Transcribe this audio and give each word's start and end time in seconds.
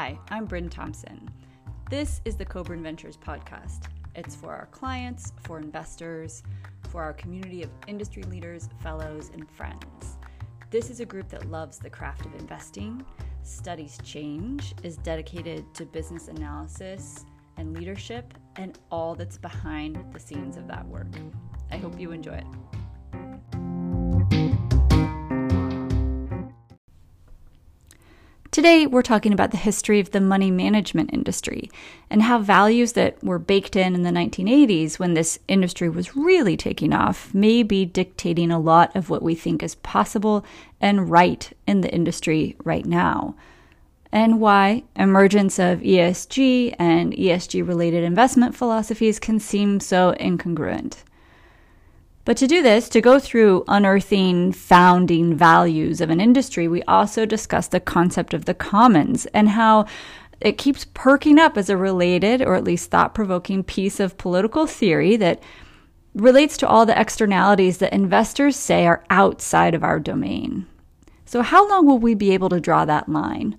Hi, 0.00 0.16
I'm 0.30 0.46
Brynne 0.46 0.70
Thompson. 0.70 1.28
This 1.90 2.20
is 2.24 2.36
the 2.36 2.44
Coburn 2.44 2.84
Ventures 2.84 3.16
podcast. 3.16 3.88
It's 4.14 4.36
for 4.36 4.54
our 4.54 4.66
clients, 4.66 5.32
for 5.42 5.58
investors, 5.58 6.44
for 6.90 7.02
our 7.02 7.12
community 7.12 7.64
of 7.64 7.70
industry 7.88 8.22
leaders, 8.22 8.68
fellows, 8.80 9.32
and 9.34 9.50
friends. 9.50 10.18
This 10.70 10.88
is 10.88 11.00
a 11.00 11.04
group 11.04 11.28
that 11.30 11.50
loves 11.50 11.78
the 11.78 11.90
craft 11.90 12.26
of 12.26 12.34
investing, 12.36 13.04
studies 13.42 13.98
change, 14.04 14.72
is 14.84 14.98
dedicated 14.98 15.64
to 15.74 15.84
business 15.84 16.28
analysis 16.28 17.26
and 17.56 17.76
leadership, 17.76 18.34
and 18.54 18.78
all 18.92 19.16
that's 19.16 19.36
behind 19.36 19.98
the 20.12 20.20
scenes 20.20 20.56
of 20.56 20.68
that 20.68 20.86
work. 20.86 21.08
I 21.72 21.76
hope 21.76 21.98
you 21.98 22.12
enjoy 22.12 22.34
it. 22.34 22.46
Today, 28.58 28.88
we're 28.88 29.02
talking 29.02 29.32
about 29.32 29.52
the 29.52 29.56
history 29.56 30.00
of 30.00 30.10
the 30.10 30.20
money 30.20 30.50
management 30.50 31.10
industry 31.12 31.70
and 32.10 32.22
how 32.22 32.40
values 32.40 32.94
that 32.94 33.22
were 33.22 33.38
baked 33.38 33.76
in 33.76 33.94
in 33.94 34.02
the 34.02 34.10
1980s 34.10 34.98
when 34.98 35.14
this 35.14 35.38
industry 35.46 35.88
was 35.88 36.16
really 36.16 36.56
taking 36.56 36.92
off 36.92 37.32
may 37.32 37.62
be 37.62 37.84
dictating 37.84 38.50
a 38.50 38.58
lot 38.58 38.96
of 38.96 39.10
what 39.10 39.22
we 39.22 39.36
think 39.36 39.62
is 39.62 39.76
possible 39.76 40.44
and 40.80 41.08
right 41.08 41.52
in 41.68 41.82
the 41.82 41.94
industry 41.94 42.56
right 42.64 42.84
now. 42.84 43.36
And 44.10 44.40
why 44.40 44.82
emergence 44.96 45.60
of 45.60 45.78
ESG 45.78 46.74
and 46.80 47.12
ESG 47.12 47.64
related 47.64 48.02
investment 48.02 48.56
philosophies 48.56 49.20
can 49.20 49.38
seem 49.38 49.78
so 49.78 50.16
incongruent. 50.18 51.04
But 52.28 52.36
to 52.36 52.46
do 52.46 52.62
this, 52.62 52.90
to 52.90 53.00
go 53.00 53.18
through 53.18 53.64
unearthing 53.68 54.52
founding 54.52 55.34
values 55.34 56.02
of 56.02 56.10
an 56.10 56.20
industry, 56.20 56.68
we 56.68 56.82
also 56.82 57.24
discuss 57.24 57.68
the 57.68 57.80
concept 57.80 58.34
of 58.34 58.44
the 58.44 58.52
commons 58.52 59.24
and 59.32 59.48
how 59.48 59.86
it 60.38 60.58
keeps 60.58 60.84
perking 60.92 61.38
up 61.38 61.56
as 61.56 61.70
a 61.70 61.76
related 61.78 62.42
or 62.42 62.54
at 62.54 62.64
least 62.64 62.90
thought 62.90 63.14
provoking 63.14 63.64
piece 63.64 63.98
of 63.98 64.18
political 64.18 64.66
theory 64.66 65.16
that 65.16 65.42
relates 66.12 66.58
to 66.58 66.68
all 66.68 66.84
the 66.84 67.00
externalities 67.00 67.78
that 67.78 67.94
investors 67.94 68.56
say 68.56 68.86
are 68.86 69.02
outside 69.08 69.74
of 69.74 69.82
our 69.82 69.98
domain. 69.98 70.66
So, 71.24 71.40
how 71.40 71.66
long 71.66 71.86
will 71.86 71.98
we 71.98 72.12
be 72.12 72.32
able 72.32 72.50
to 72.50 72.60
draw 72.60 72.84
that 72.84 73.08
line? 73.08 73.56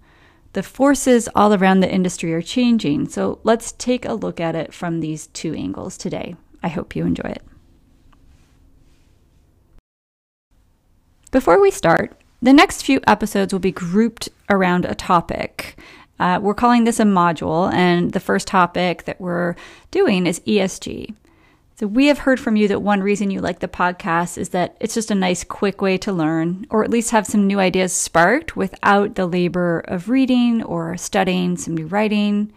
The 0.54 0.62
forces 0.62 1.28
all 1.34 1.56
around 1.56 1.80
the 1.80 1.92
industry 1.92 2.36
are 2.36 2.44
changing, 2.44 3.10
so 3.10 3.40
let's 3.44 3.72
take 3.72 4.06
a 4.06 4.14
look 4.14 4.40
at 4.40 4.54
it 4.54 4.76
from 4.76 5.00
these 5.00 5.26
two 5.26 5.56
angles 5.56 5.98
today. 5.98 6.36
I 6.62 6.68
hope 6.68 6.96
you 6.96 7.04
enjoy 7.04 7.30
it. 7.30 7.49
Before 11.32 11.62
we 11.62 11.70
start, 11.70 12.20
the 12.42 12.54
next 12.54 12.82
few 12.82 13.02
episodes 13.06 13.54
will 13.54 13.60
be 13.60 13.72
grouped 13.72 14.30
around 14.50 14.86
a 14.86 14.96
topic. 14.96 15.78
Uh, 16.20 16.40
we're 16.42 16.56
calling 16.56 16.86
this 16.86 17.00
a 17.00 17.04
module, 17.04 17.72
and 17.72 18.14
the 18.14 18.20
first 18.20 18.48
topic 18.48 19.04
that 19.04 19.22
we're 19.22 19.56
doing 19.92 20.26
is 20.26 20.40
ESG. 20.40 21.14
So, 21.76 21.86
we 21.86 22.08
have 22.08 22.20
heard 22.20 22.40
from 22.40 22.56
you 22.56 22.68
that 22.70 22.82
one 22.82 23.02
reason 23.02 23.30
you 23.30 23.42
like 23.42 23.60
the 23.60 23.68
podcast 23.68 24.40
is 24.40 24.50
that 24.50 24.76
it's 24.80 24.96
just 24.96 25.12
a 25.12 25.16
nice, 25.16 25.44
quick 25.44 25.84
way 25.84 26.00
to 26.00 26.12
learn, 26.12 26.66
or 26.72 26.84
at 26.84 26.90
least 26.90 27.12
have 27.12 27.28
some 27.28 27.46
new 27.46 27.60
ideas 27.60 27.94
sparked 27.94 28.56
without 28.56 29.14
the 29.14 29.28
labor 29.28 29.82
of 29.82 30.10
reading 30.10 30.64
or 30.64 30.98
studying 30.98 31.58
some 31.58 31.76
new 31.76 31.86
writing. 31.86 32.52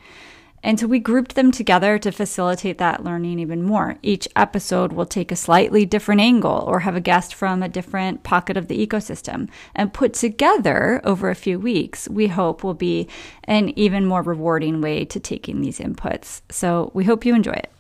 And 0.65 0.79
so 0.79 0.87
we 0.87 1.01
grouped 1.01 1.35
them 1.35 1.51
together 1.51 1.99
to 1.99 2.13
facilitate 2.13 2.79
that 2.79 3.03
learning 3.03 3.41
even 3.41 3.65
more. 3.65 3.99
Each 4.01 4.29
episode 4.37 4.93
will 4.93 5.07
take 5.07 5.33
a 5.33 5.37
slightly 5.37 5.85
different 5.85 6.21
angle 6.21 6.65
or 6.69 6.81
have 6.81 6.95
a 6.95 7.01
guest 7.01 7.35
from 7.35 7.63
a 7.63 7.69
different 7.69 8.23
pocket 8.23 8.57
of 8.57 8.69
the 8.69 8.87
ecosystem. 8.87 9.49
And 9.75 9.93
put 9.93 10.15
together 10.15 11.01
over 11.03 11.31
a 11.31 11.35
few 11.35 11.59
weeks, 11.59 12.09
we 12.09 12.29
hope 12.29 12.63
will 12.63 12.75
be 12.75 13.09
an 13.45 13.77
even 13.77 14.07
more 14.07 14.23
rewarding 14.23 14.81
way 14.81 15.05
to 15.07 15.19
taking 15.19 15.61
these 15.61 15.81
inputs. 15.81 16.43
So 16.49 16.93
we 16.95 17.05
hope 17.05 17.25
you 17.25 17.35
enjoy 17.35 17.53
it. 17.53 17.71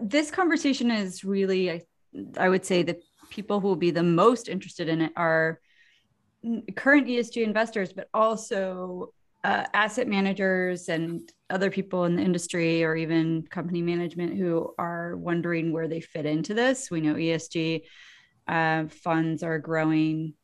This 0.00 0.30
conversation 0.30 0.90
is 0.90 1.22
really, 1.22 1.70
I, 1.70 1.82
I 2.36 2.48
would 2.48 2.64
say, 2.64 2.82
the 2.82 2.98
people 3.38 3.60
who 3.60 3.68
will 3.68 3.76
be 3.76 3.92
the 3.92 4.02
most 4.02 4.48
interested 4.48 4.88
in 4.88 5.00
it 5.00 5.12
are 5.14 5.60
current 6.74 7.06
ESG 7.06 7.44
investors, 7.44 7.92
but 7.92 8.08
also 8.12 9.12
uh, 9.44 9.64
asset 9.72 10.08
managers 10.08 10.88
and 10.88 11.30
other 11.48 11.70
people 11.70 12.04
in 12.04 12.16
the 12.16 12.22
industry 12.22 12.82
or 12.82 12.96
even 12.96 13.46
company 13.48 13.80
management 13.80 14.36
who 14.36 14.74
are 14.76 15.16
wondering 15.16 15.72
where 15.72 15.86
they 15.86 16.00
fit 16.00 16.26
into 16.26 16.52
this. 16.52 16.90
We 16.90 17.00
know 17.00 17.14
ESG 17.14 17.82
uh, 18.48 18.86
funds 18.88 19.44
are 19.44 19.60
growing 19.60 20.34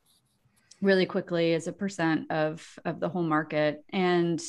really 0.81 1.07
quickly 1.07 1.55
as 1.55 1.67
a 1.67 1.73
percent 1.73 2.31
of 2.31 2.65
of 2.85 3.01
the 3.01 3.09
whole 3.09 3.23
market 3.23 3.83
and 3.91 4.41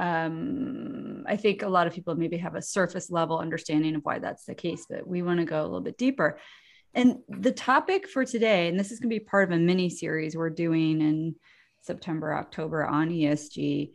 um, 0.00 1.24
i 1.28 1.36
think 1.36 1.62
a 1.62 1.68
lot 1.68 1.86
of 1.86 1.92
people 1.92 2.16
maybe 2.16 2.36
have 2.36 2.56
a 2.56 2.62
surface 2.62 3.10
level 3.12 3.38
understanding 3.38 3.94
of 3.94 4.02
why 4.02 4.18
that's 4.18 4.44
the 4.44 4.54
case 4.56 4.86
but 4.90 5.06
we 5.06 5.22
want 5.22 5.38
to 5.38 5.46
go 5.46 5.60
a 5.60 5.62
little 5.62 5.80
bit 5.80 5.96
deeper 5.96 6.36
and 6.94 7.18
the 7.28 7.52
topic 7.52 8.08
for 8.08 8.24
today, 8.24 8.68
and 8.68 8.78
this 8.78 8.92
is 8.92 9.00
going 9.00 9.10
to 9.10 9.16
be 9.16 9.24
part 9.24 9.48
of 9.48 9.56
a 9.56 9.60
mini 9.60 9.90
series 9.90 10.36
we're 10.36 10.50
doing 10.50 11.00
in 11.00 11.34
September, 11.82 12.34
October 12.34 12.86
on 12.86 13.10
ESG. 13.10 13.92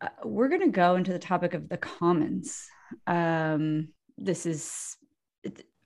Uh, 0.00 0.08
we're 0.24 0.48
going 0.48 0.60
to 0.60 0.68
go 0.68 0.96
into 0.96 1.12
the 1.12 1.18
topic 1.18 1.54
of 1.54 1.68
the 1.68 1.78
commons. 1.78 2.68
Um, 3.06 3.88
this 4.18 4.46
is 4.46 4.96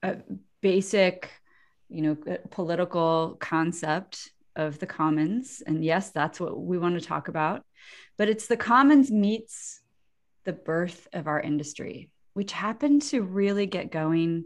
a 0.02 0.16
basic, 0.60 1.30
you 1.88 2.02
know, 2.02 2.36
political 2.50 3.36
concept 3.40 4.30
of 4.56 4.78
the 4.78 4.86
commons. 4.86 5.62
And 5.66 5.84
yes, 5.84 6.10
that's 6.10 6.40
what 6.40 6.58
we 6.58 6.78
want 6.78 6.98
to 7.00 7.06
talk 7.06 7.28
about. 7.28 7.64
But 8.16 8.28
it's 8.28 8.46
the 8.46 8.56
commons 8.56 9.10
meets 9.10 9.80
the 10.44 10.52
birth 10.52 11.06
of 11.12 11.26
our 11.26 11.40
industry, 11.40 12.10
which 12.34 12.52
happened 12.52 13.02
to 13.02 13.22
really 13.22 13.66
get 13.66 13.92
going 13.92 14.44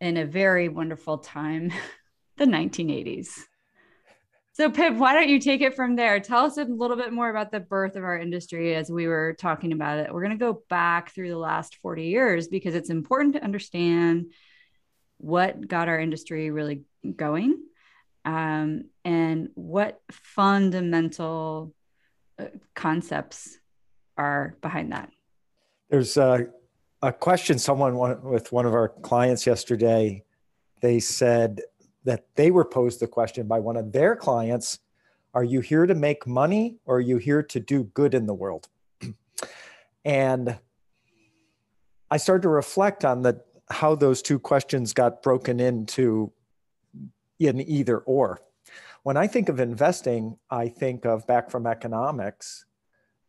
in 0.00 0.16
a 0.16 0.24
very 0.24 0.68
wonderful 0.68 1.18
time, 1.18 1.72
the 2.36 2.44
1980s. 2.44 3.28
So, 4.52 4.70
Pip, 4.70 4.96
why 4.96 5.14
don't 5.14 5.28
you 5.28 5.38
take 5.38 5.60
it 5.60 5.74
from 5.74 5.96
there? 5.96 6.20
Tell 6.20 6.44
us 6.44 6.58
a 6.58 6.64
little 6.64 6.96
bit 6.96 7.12
more 7.12 7.30
about 7.30 7.50
the 7.50 7.60
birth 7.60 7.96
of 7.96 8.04
our 8.04 8.18
industry 8.18 8.74
as 8.74 8.90
we 8.90 9.06
were 9.06 9.34
talking 9.38 9.72
about 9.72 9.98
it. 9.98 10.12
We're 10.12 10.24
going 10.24 10.38
to 10.38 10.44
go 10.44 10.62
back 10.68 11.14
through 11.14 11.30
the 11.30 11.38
last 11.38 11.76
40 11.76 12.04
years 12.04 12.48
because 12.48 12.74
it's 12.74 12.90
important 12.90 13.36
to 13.36 13.44
understand 13.44 14.32
what 15.18 15.66
got 15.66 15.88
our 15.88 16.00
industry 16.00 16.50
really 16.50 16.82
going 17.16 17.58
um, 18.24 18.84
and 19.04 19.48
what 19.54 20.00
fundamental 20.10 21.74
uh, 22.38 22.46
concepts 22.74 23.56
are 24.16 24.56
behind 24.60 24.92
that. 24.92 25.10
There's 25.88 26.16
uh, 26.16 26.44
a 27.02 27.12
question 27.12 27.58
someone 27.58 28.22
with 28.22 28.52
one 28.52 28.66
of 28.66 28.74
our 28.74 28.88
clients 28.88 29.46
yesterday 29.46 30.22
they 30.80 31.00
said 31.00 31.60
that 32.04 32.26
they 32.34 32.50
were 32.50 32.64
posed 32.64 33.00
the 33.00 33.06
question 33.06 33.46
by 33.46 33.58
one 33.58 33.76
of 33.76 33.92
their 33.92 34.14
clients 34.14 34.80
are 35.32 35.44
you 35.44 35.60
here 35.60 35.86
to 35.86 35.94
make 35.94 36.26
money 36.26 36.76
or 36.84 36.96
are 36.96 37.00
you 37.00 37.16
here 37.16 37.42
to 37.42 37.60
do 37.60 37.84
good 37.84 38.14
in 38.14 38.26
the 38.26 38.34
world? 38.34 38.68
And 40.04 40.58
i 42.10 42.16
started 42.16 42.42
to 42.42 42.48
reflect 42.48 43.04
on 43.04 43.22
the 43.22 43.42
how 43.70 43.94
those 43.94 44.22
two 44.22 44.38
questions 44.38 44.92
got 44.92 45.22
broken 45.22 45.60
into 45.60 46.32
in 47.38 47.60
either 47.60 47.98
or. 47.98 48.40
When 49.02 49.16
i 49.16 49.26
think 49.26 49.48
of 49.48 49.60
investing 49.60 50.38
i 50.50 50.68
think 50.68 51.04
of 51.04 51.26
back 51.26 51.50
from 51.50 51.66
economics 51.66 52.64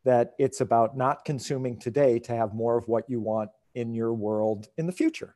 that 0.03 0.33
it's 0.39 0.61
about 0.61 0.97
not 0.97 1.25
consuming 1.25 1.77
today 1.77 2.19
to 2.19 2.35
have 2.35 2.53
more 2.53 2.77
of 2.77 2.87
what 2.87 3.09
you 3.09 3.19
want 3.19 3.51
in 3.75 3.93
your 3.93 4.13
world 4.13 4.67
in 4.77 4.85
the 4.85 4.91
future. 4.91 5.35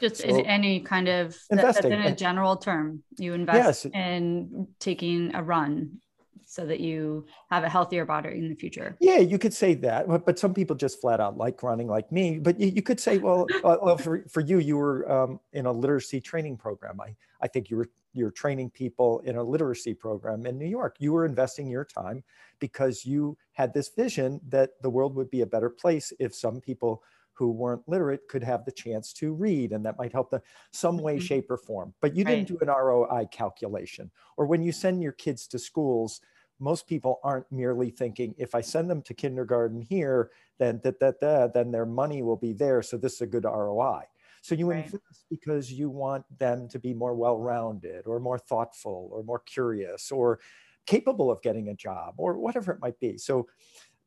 Just 0.00 0.16
so, 0.16 0.28
in 0.28 0.46
any 0.46 0.80
kind 0.80 1.08
of 1.08 1.36
investing. 1.50 1.90
that's 1.90 2.06
in 2.06 2.12
a 2.12 2.16
general 2.16 2.56
term. 2.56 3.02
You 3.18 3.34
invest 3.34 3.84
yes. 3.84 3.94
in 3.94 4.66
taking 4.80 5.34
a 5.34 5.42
run 5.42 6.00
so 6.44 6.66
that 6.66 6.80
you 6.80 7.24
have 7.50 7.64
a 7.64 7.68
healthier 7.68 8.04
body 8.04 8.30
in 8.30 8.48
the 8.48 8.54
future. 8.54 8.96
Yeah, 9.00 9.18
you 9.18 9.38
could 9.38 9.54
say 9.54 9.74
that, 9.74 10.08
but, 10.08 10.26
but 10.26 10.38
some 10.38 10.52
people 10.52 10.76
just 10.76 11.00
flat 11.00 11.20
out 11.20 11.36
like 11.38 11.62
running, 11.62 11.86
like 11.86 12.10
me. 12.10 12.38
But 12.38 12.60
you, 12.60 12.66
you 12.66 12.82
could 12.82 13.00
say, 13.00 13.18
well, 13.18 13.46
uh, 13.64 13.76
well, 13.80 13.96
for, 13.96 14.24
for 14.28 14.40
you, 14.40 14.58
you 14.58 14.76
were 14.76 15.10
um, 15.10 15.40
in 15.52 15.66
a 15.66 15.72
literacy 15.72 16.20
training 16.20 16.56
program. 16.56 17.00
I 17.00 17.14
I 17.42 17.48
think 17.48 17.70
you 17.70 17.76
were 17.76 17.88
you're 18.14 18.30
training 18.30 18.70
people 18.70 19.20
in 19.20 19.36
a 19.36 19.42
literacy 19.42 19.94
program 19.94 20.46
in 20.46 20.58
New 20.58 20.66
York. 20.66 20.96
You 20.98 21.12
were 21.12 21.24
investing 21.24 21.66
your 21.66 21.84
time 21.84 22.22
because 22.58 23.06
you 23.06 23.36
had 23.52 23.72
this 23.72 23.88
vision 23.88 24.40
that 24.48 24.70
the 24.82 24.90
world 24.90 25.14
would 25.16 25.30
be 25.30 25.40
a 25.40 25.46
better 25.46 25.70
place 25.70 26.12
if 26.18 26.34
some 26.34 26.60
people 26.60 27.02
who 27.34 27.50
weren't 27.50 27.86
literate 27.88 28.28
could 28.28 28.42
have 28.42 28.64
the 28.64 28.72
chance 28.72 29.12
to 29.12 29.32
read 29.32 29.72
and 29.72 29.84
that 29.84 29.98
might 29.98 30.12
help 30.12 30.30
them 30.30 30.40
some 30.72 30.98
way 30.98 31.16
mm-hmm. 31.16 31.24
shape 31.24 31.50
or 31.50 31.56
form 31.56 31.92
but 32.00 32.16
you 32.16 32.24
didn't 32.24 32.48
do 32.48 32.58
an 32.60 32.68
roi 32.68 33.26
calculation 33.30 34.10
or 34.36 34.46
when 34.46 34.62
you 34.62 34.72
send 34.72 35.02
your 35.02 35.12
kids 35.12 35.46
to 35.46 35.58
schools 35.58 36.20
most 36.60 36.86
people 36.86 37.18
aren't 37.24 37.50
merely 37.50 37.90
thinking 37.90 38.34
if 38.38 38.54
i 38.54 38.60
send 38.60 38.88
them 38.88 39.02
to 39.02 39.14
kindergarten 39.14 39.80
here 39.80 40.30
then 40.58 40.80
that 40.84 41.00
that 41.00 41.20
that 41.20 41.54
then 41.54 41.70
their 41.70 41.86
money 41.86 42.22
will 42.22 42.36
be 42.36 42.52
there 42.52 42.82
so 42.82 42.96
this 42.96 43.14
is 43.14 43.20
a 43.22 43.26
good 43.26 43.44
roi 43.44 44.02
So 44.42 44.54
you 44.54 44.70
Right. 44.70 44.84
invest 44.84 45.24
because 45.30 45.72
you 45.72 45.88
want 45.88 46.24
them 46.38 46.68
to 46.68 46.78
be 46.78 46.94
more 46.94 47.14
well-rounded 47.14 48.06
or 48.06 48.18
more 48.20 48.38
thoughtful 48.38 49.08
or 49.12 49.22
more 49.22 49.38
curious 49.38 50.10
or 50.10 50.40
capable 50.86 51.30
of 51.30 51.40
getting 51.42 51.68
a 51.68 51.74
job 51.74 52.14
or 52.18 52.38
whatever 52.38 52.72
it 52.72 52.80
might 52.80 52.98
be. 52.98 53.18
So 53.18 53.46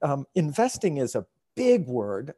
um, 0.01 0.25
investing 0.36 0.98
is 0.98 1.16
a 1.16 1.25
big 1.56 1.88
word. 1.88 2.34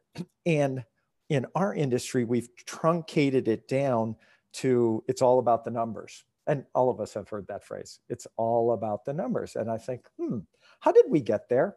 And 0.46 0.84
in 1.28 1.46
our 1.54 1.74
industry, 1.74 2.24
we've 2.24 2.48
truncated 2.56 3.48
it 3.48 3.68
down 3.68 4.16
to 4.54 5.04
it's 5.08 5.22
all 5.22 5.38
about 5.38 5.64
the 5.64 5.70
numbers. 5.70 6.24
And 6.46 6.64
all 6.74 6.88
of 6.88 7.00
us 7.00 7.12
have 7.14 7.28
heard 7.28 7.46
that 7.48 7.64
phrase. 7.64 8.00
It's 8.08 8.26
all 8.36 8.72
about 8.72 9.04
the 9.04 9.12
numbers. 9.12 9.54
And 9.54 9.70
I 9.70 9.76
think, 9.76 10.06
hmm, 10.18 10.38
how 10.80 10.92
did 10.92 11.04
we 11.08 11.20
get 11.20 11.48
there? 11.48 11.76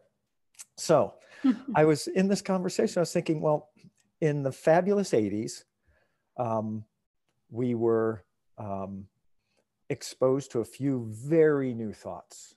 So 0.76 1.14
I 1.74 1.84
was 1.84 2.06
in 2.06 2.28
this 2.28 2.40
conversation, 2.40 3.00
I 3.00 3.02
was 3.02 3.12
thinking, 3.12 3.40
well, 3.40 3.68
in 4.20 4.42
the 4.42 4.52
fabulous 4.52 5.10
80s, 5.10 5.64
um, 6.38 6.84
we 7.50 7.74
were 7.74 8.24
um, 8.56 9.06
exposed 9.90 10.52
to 10.52 10.60
a 10.60 10.64
few 10.64 11.06
very 11.10 11.74
new 11.74 11.92
thoughts. 11.92 12.54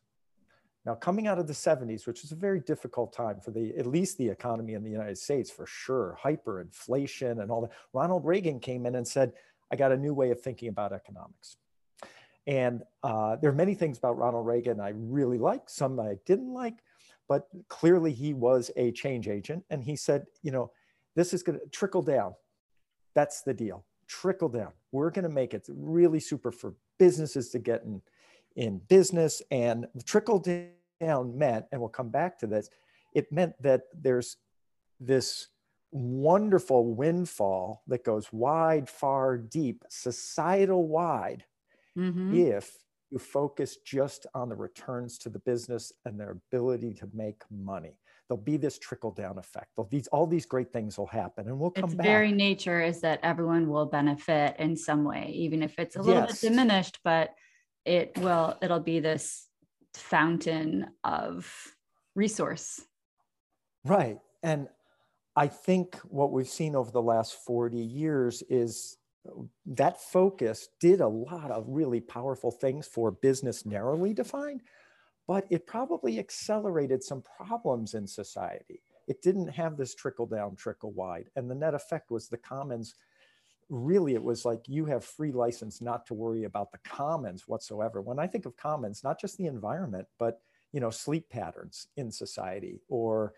Now, 0.85 0.93
coming 0.93 1.27
out 1.27 1.39
of 1.39 1.47
the 1.47 1.53
70s, 1.53 2.05
which 2.05 2.21
was 2.21 2.31
a 2.31 2.35
very 2.35 2.59
difficult 2.59 3.11
time 3.11 3.39
for 3.39 3.51
the 3.51 3.73
at 3.77 3.87
least 3.87 4.17
the 4.17 4.29
economy 4.29 4.73
in 4.73 4.83
the 4.83 4.89
United 4.89 5.17
States 5.17 5.49
for 5.49 5.65
sure, 5.65 6.17
hyperinflation 6.23 7.41
and 7.41 7.49
all 7.49 7.61
that. 7.61 7.71
Ronald 7.93 8.25
Reagan 8.25 8.59
came 8.59 8.85
in 8.85 8.95
and 8.95 9.07
said, 9.07 9.33
"I 9.71 9.75
got 9.75 9.91
a 9.91 9.97
new 9.97 10.13
way 10.13 10.31
of 10.31 10.41
thinking 10.41 10.69
about 10.69 10.93
economics." 10.93 11.57
And 12.47 12.83
uh, 13.03 13.37
there 13.37 13.49
are 13.49 13.55
many 13.55 13.73
things 13.73 13.97
about 13.97 14.17
Ronald 14.17 14.45
Reagan 14.45 14.79
I 14.79 14.89
really 14.95 15.37
like, 15.37 15.69
some 15.69 15.99
I 15.99 16.17
didn't 16.25 16.53
like, 16.53 16.75
but 17.27 17.47
clearly 17.69 18.11
he 18.13 18.33
was 18.33 18.69
a 18.75 18.91
change 18.91 19.27
agent. 19.27 19.63
And 19.69 19.83
he 19.83 19.95
said, 19.95 20.25
you 20.43 20.51
know, 20.51 20.71
this 21.15 21.33
is 21.33 21.41
going 21.41 21.59
to 21.59 21.65
trickle 21.69 22.03
down. 22.03 22.35
That's 23.15 23.41
the 23.41 23.53
deal. 23.53 23.85
Trickle 24.07 24.49
down. 24.49 24.73
We're 24.91 25.09
going 25.09 25.23
to 25.23 25.33
make 25.33 25.53
it 25.53 25.67
really 25.69 26.19
super 26.19 26.51
for 26.51 26.75
businesses 26.99 27.49
to 27.49 27.59
get 27.59 27.83
in, 27.83 28.01
in 28.55 28.79
business. 28.89 29.41
And 29.49 29.87
trickle 30.05 30.39
down 30.39 30.69
meant, 30.99 31.65
and 31.71 31.79
we'll 31.81 31.89
come 31.89 32.09
back 32.09 32.39
to 32.39 32.47
this, 32.47 32.69
it 33.13 33.31
meant 33.31 33.53
that 33.61 33.83
there's 33.93 34.37
this 34.99 35.47
wonderful 35.91 36.93
windfall 36.93 37.83
that 37.87 38.03
goes 38.03 38.31
wide, 38.33 38.89
far, 38.89 39.37
deep, 39.37 39.83
societal 39.89 40.87
wide 40.87 41.45
Mhm. 41.97 42.33
if 42.33 42.77
you 43.11 43.19
focus 43.19 43.77
just 43.77 44.25
on 44.33 44.49
the 44.49 44.55
returns 44.55 45.17
to 45.19 45.29
the 45.29 45.39
business 45.39 45.93
and 46.05 46.19
their 46.19 46.31
ability 46.31 46.93
to 46.95 47.07
make 47.13 47.43
money. 47.49 47.97
There'll 48.27 48.41
be 48.43 48.57
this 48.57 48.79
trickle 48.79 49.11
down 49.11 49.37
effect. 49.37 49.67
There'll 49.75 49.87
be 49.87 50.03
all 50.11 50.25
these 50.27 50.45
great 50.47 50.73
things 50.73 50.97
will 50.97 51.05
happen 51.05 51.47
and 51.47 51.57
we'll 51.59 51.71
come 51.71 51.85
its 51.91 51.95
back. 51.95 52.05
very 52.05 52.31
nature 52.31 52.81
is 52.81 52.99
that 53.01 53.19
everyone 53.21 53.69
will 53.69 53.85
benefit 53.85 54.57
in 54.59 54.75
some 54.75 55.03
way 55.05 55.27
even 55.29 55.61
if 55.61 55.77
it's 55.77 55.95
a 55.95 56.01
little 56.01 56.23
Yes. 56.23 56.41
bit 56.41 56.49
diminished 56.49 56.99
but 57.03 57.35
it 57.85 58.17
will 58.17 58.57
it'll 58.63 58.79
be 58.79 58.99
this 58.99 59.47
fountain 59.97 60.87
of 61.03 61.75
resource 62.15 62.81
Right. 63.85 64.17
And 64.41 64.67
I 65.35 65.47
think 65.47 65.95
what 66.05 66.31
we've 66.31 66.49
seen 66.49 66.75
over 66.75 66.91
the 66.91 67.01
last 67.01 67.35
40 67.45 67.77
years 67.77 68.43
is 68.49 68.97
that 69.65 70.01
focus 70.01 70.69
did 70.79 71.01
a 71.01 71.07
lot 71.07 71.51
of 71.51 71.65
really 71.67 72.01
powerful 72.01 72.51
things 72.51 72.87
for 72.87 73.11
business 73.11 73.65
narrowly 73.65 74.13
defined, 74.13 74.61
but 75.27 75.45
it 75.49 75.67
probably 75.67 76.19
accelerated 76.19 77.03
some 77.03 77.23
problems 77.37 77.93
in 77.93 78.07
society. 78.07 78.81
It 79.07 79.21
didn't 79.21 79.49
have 79.49 79.77
this 79.77 79.93
trickle 79.93 80.25
down, 80.25 80.55
trickle 80.55 80.91
wide. 80.91 81.29
And 81.35 81.49
the 81.49 81.55
net 81.55 81.75
effect 81.75 82.09
was 82.09 82.27
the 82.27 82.37
commons. 82.37 82.95
Really, 83.69 84.13
it 84.13 84.23
was 84.23 84.45
like 84.45 84.67
you 84.67 84.85
have 84.85 85.03
free 85.03 85.31
license 85.31 85.81
not 85.81 86.05
to 86.07 86.13
worry 86.13 86.43
about 86.43 86.71
the 86.71 86.77
commons 86.83 87.47
whatsoever. 87.47 88.01
When 88.01 88.19
I 88.19 88.27
think 88.27 88.45
of 88.45 88.55
commons, 88.55 89.03
not 89.03 89.19
just 89.19 89.37
the 89.37 89.47
environment, 89.47 90.07
but 90.19 90.41
you 90.71 90.81
know, 90.81 90.89
sleep 90.89 91.29
patterns 91.29 91.87
in 91.95 92.11
society 92.11 92.81
or 92.89 93.33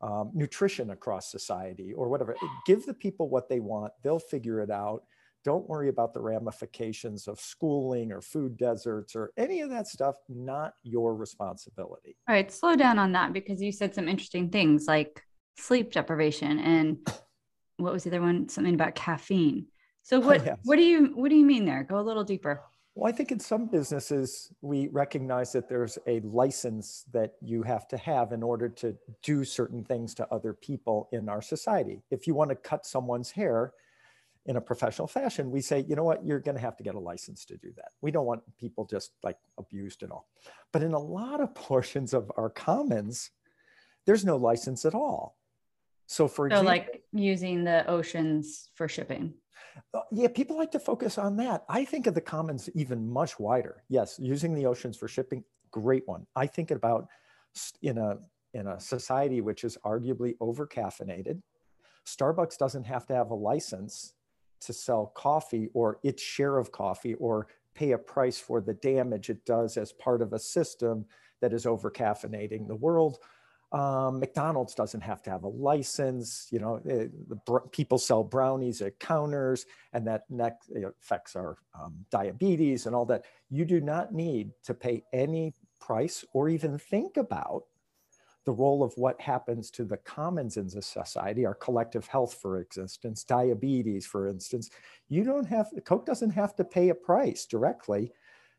um, 0.00 0.30
nutrition 0.34 0.90
across 0.90 1.30
society 1.30 1.92
or 1.92 2.08
whatever. 2.08 2.34
Give 2.66 2.84
the 2.84 2.94
people 2.94 3.28
what 3.28 3.48
they 3.48 3.60
want, 3.60 3.92
they'll 4.02 4.18
figure 4.18 4.60
it 4.60 4.70
out. 4.70 5.04
Don't 5.44 5.68
worry 5.68 5.88
about 5.88 6.12
the 6.12 6.20
ramifications 6.20 7.26
of 7.26 7.40
schooling 7.40 8.12
or 8.12 8.20
food 8.20 8.58
deserts 8.58 9.16
or 9.16 9.32
any 9.38 9.60
of 9.60 9.70
that 9.70 9.86
stuff, 9.86 10.16
not 10.28 10.74
your 10.82 11.14
responsibility. 11.14 12.16
all 12.28 12.34
right 12.34 12.52
slow 12.52 12.76
down 12.76 12.98
on 12.98 13.12
that 13.12 13.32
because 13.32 13.62
you 13.62 13.72
said 13.72 13.94
some 13.94 14.08
interesting 14.08 14.50
things 14.50 14.86
like 14.86 15.22
sleep 15.56 15.92
deprivation 15.92 16.58
and 16.58 16.98
what 17.82 17.92
was 17.92 18.04
the 18.04 18.10
other 18.10 18.20
one 18.20 18.48
something 18.48 18.74
about 18.74 18.94
caffeine 18.94 19.66
so 20.02 20.20
what 20.26 20.44
Yes. 20.44 20.58
what 20.64 20.76
do 20.76 20.82
you 20.82 21.12
what 21.14 21.30
do 21.30 21.36
you 21.36 21.44
mean 21.44 21.64
there 21.64 21.82
go 21.84 21.98
a 21.98 22.00
little 22.00 22.24
deeper 22.24 22.62
Well, 22.96 23.08
I 23.08 23.16
think 23.16 23.30
in 23.30 23.38
some 23.38 23.66
businesses, 23.66 24.52
we 24.62 24.88
recognize 24.88 25.52
that 25.52 25.68
there's 25.68 25.96
a 26.08 26.18
license 26.20 27.04
that 27.12 27.34
you 27.40 27.62
have 27.62 27.86
to 27.88 27.96
have 27.96 28.32
in 28.32 28.42
order 28.42 28.68
to 28.82 28.96
do 29.22 29.44
certain 29.44 29.84
things 29.84 30.12
to 30.14 30.26
other 30.34 30.52
people 30.52 31.08
in 31.12 31.28
our 31.28 31.40
society. 31.40 32.02
If 32.10 32.26
you 32.26 32.34
want 32.34 32.50
to 32.50 32.56
cut 32.56 32.84
someone's 32.84 33.30
hair 33.30 33.72
in 34.46 34.56
a 34.56 34.60
professional 34.60 35.06
fashion, 35.06 35.52
we 35.52 35.60
say, 35.60 35.84
you 35.88 35.94
know 35.94 36.02
what, 36.02 36.24
you're 36.26 36.40
going 36.40 36.56
to 36.56 36.60
have 36.60 36.76
to 36.78 36.82
get 36.82 36.96
a 36.96 36.98
license 36.98 37.44
to 37.46 37.56
do 37.56 37.72
that. 37.76 37.90
We 38.02 38.10
don't 38.10 38.26
want 38.26 38.42
people 38.58 38.84
just 38.84 39.12
like 39.22 39.38
abused 39.56 40.02
and 40.02 40.10
all. 40.10 40.26
But 40.72 40.82
in 40.82 40.92
a 40.92 40.98
lot 40.98 41.40
of 41.40 41.54
portions 41.70 42.12
of 42.12 42.30
our 42.36 42.50
commons, 42.50 43.30
there's 44.04 44.24
no 44.24 44.36
license 44.36 44.84
at 44.84 44.94
all. 44.94 45.36
So, 46.10 46.26
for 46.26 46.50
so 46.50 46.56
example, 46.56 46.66
like 46.66 47.04
using 47.12 47.62
the 47.62 47.88
oceans 47.88 48.70
for 48.74 48.88
shipping 48.88 49.32
Uh, 49.94 50.00
Yeah, 50.10 50.26
people 50.26 50.56
like 50.56 50.72
to 50.72 50.80
focus 50.80 51.18
on 51.18 51.36
that. 51.36 51.64
I 51.68 51.84
think 51.84 52.08
of 52.08 52.14
the 52.14 52.20
commons 52.20 52.68
even 52.74 53.08
much 53.08 53.38
wider. 53.38 53.84
Yes, 53.88 54.18
using 54.18 54.52
the 54.52 54.66
oceans 54.66 54.96
for 54.96 55.06
shipping, 55.06 55.44
great 55.70 56.02
one. 56.08 56.26
I 56.34 56.48
think 56.48 56.72
about 56.72 57.06
in 57.82 57.96
a 57.98 58.18
in 58.54 58.66
a 58.66 58.80
society 58.80 59.40
which 59.40 59.62
is 59.62 59.78
arguably 59.84 60.34
over 60.40 60.66
caffeinated. 60.66 61.40
Starbucks 62.04 62.58
doesn't 62.58 62.86
have 62.86 63.06
to 63.06 63.14
have 63.14 63.30
a 63.30 63.42
license 63.50 64.14
to 64.62 64.72
sell 64.72 65.12
coffee 65.14 65.68
or 65.74 66.00
its 66.02 66.20
share 66.20 66.58
of 66.58 66.72
coffee 66.72 67.14
or 67.14 67.46
pay 67.76 67.92
a 67.92 67.98
price 67.98 68.40
for 68.40 68.60
the 68.60 68.74
damage 68.74 69.30
it 69.30 69.44
does 69.44 69.76
as 69.76 69.92
part 69.92 70.22
of 70.22 70.32
a 70.32 70.40
system 70.40 71.06
that 71.40 71.52
is 71.52 71.66
over 71.66 71.88
caffeinating 71.88 72.66
the 72.66 72.74
world. 72.74 73.18
Um, 73.72 74.18
McDonald's 74.18 74.74
doesn't 74.74 75.00
have 75.00 75.22
to 75.22 75.30
have 75.30 75.44
a 75.44 75.48
license. 75.48 76.48
You 76.50 76.58
know, 76.58 76.80
eh, 76.88 77.06
the 77.28 77.60
people 77.70 77.98
sell 77.98 78.24
brownies 78.24 78.82
at 78.82 78.98
counters, 78.98 79.66
and 79.92 80.06
that 80.06 80.24
affects 81.02 81.36
our 81.36 81.58
um, 81.80 81.94
diabetes 82.10 82.86
and 82.86 82.96
all 82.96 83.06
that. 83.06 83.24
You 83.48 83.64
do 83.64 83.80
not 83.80 84.12
need 84.12 84.50
to 84.64 84.74
pay 84.74 85.04
any 85.12 85.54
price 85.80 86.24
or 86.32 86.48
even 86.48 86.78
think 86.78 87.16
about 87.16 87.64
the 88.44 88.52
role 88.52 88.82
of 88.82 88.92
what 88.96 89.20
happens 89.20 89.70
to 89.70 89.84
the 89.84 89.98
commons 89.98 90.56
in 90.56 90.66
the 90.66 90.82
society, 90.82 91.44
our 91.44 91.54
collective 91.54 92.06
health, 92.06 92.34
for 92.34 92.66
instance, 92.76 93.22
diabetes, 93.22 94.06
for 94.06 94.26
instance. 94.26 94.70
You 95.08 95.24
don't 95.24 95.46
have 95.46 95.68
Coke 95.84 96.06
doesn't 96.06 96.30
have 96.30 96.56
to 96.56 96.64
pay 96.64 96.88
a 96.88 96.94
price 96.94 97.44
directly 97.46 98.12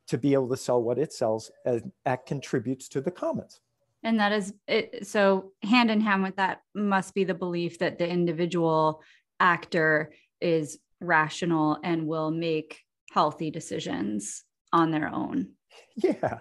to 0.08 0.18
be 0.18 0.34
able 0.34 0.50
to 0.50 0.58
sell 0.58 0.82
what 0.82 1.00
it 1.00 1.14
sells, 1.14 1.52
and 1.66 1.92
that 2.06 2.26
contributes 2.26 2.88
to 2.90 3.02
the 3.02 3.12
commons. 3.12 3.60
And 4.04 4.20
that 4.20 4.32
is 4.32 4.54
it. 4.68 5.08
So, 5.08 5.52
hand 5.64 5.92
in 5.92 6.02
hand 6.02 6.24
with 6.24 6.38
that 6.38 6.62
must 6.74 7.14
be 7.14 7.24
the 7.24 7.34
belief 7.34 7.80
that 7.80 8.00
the 8.00 8.08
individual 8.08 9.04
actor 9.40 10.14
is 10.40 10.80
rational 11.00 11.78
and 11.84 12.08
will 12.08 12.32
make 12.32 12.80
healthy 13.12 13.52
decisions 13.52 14.44
on 14.74 14.92
their 14.92 15.08
own. 15.14 15.50
Yeah. 15.96 16.40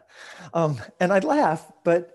Um, 0.54 0.80
and 1.00 1.12
I 1.12 1.18
laugh, 1.20 1.70
but 1.84 2.12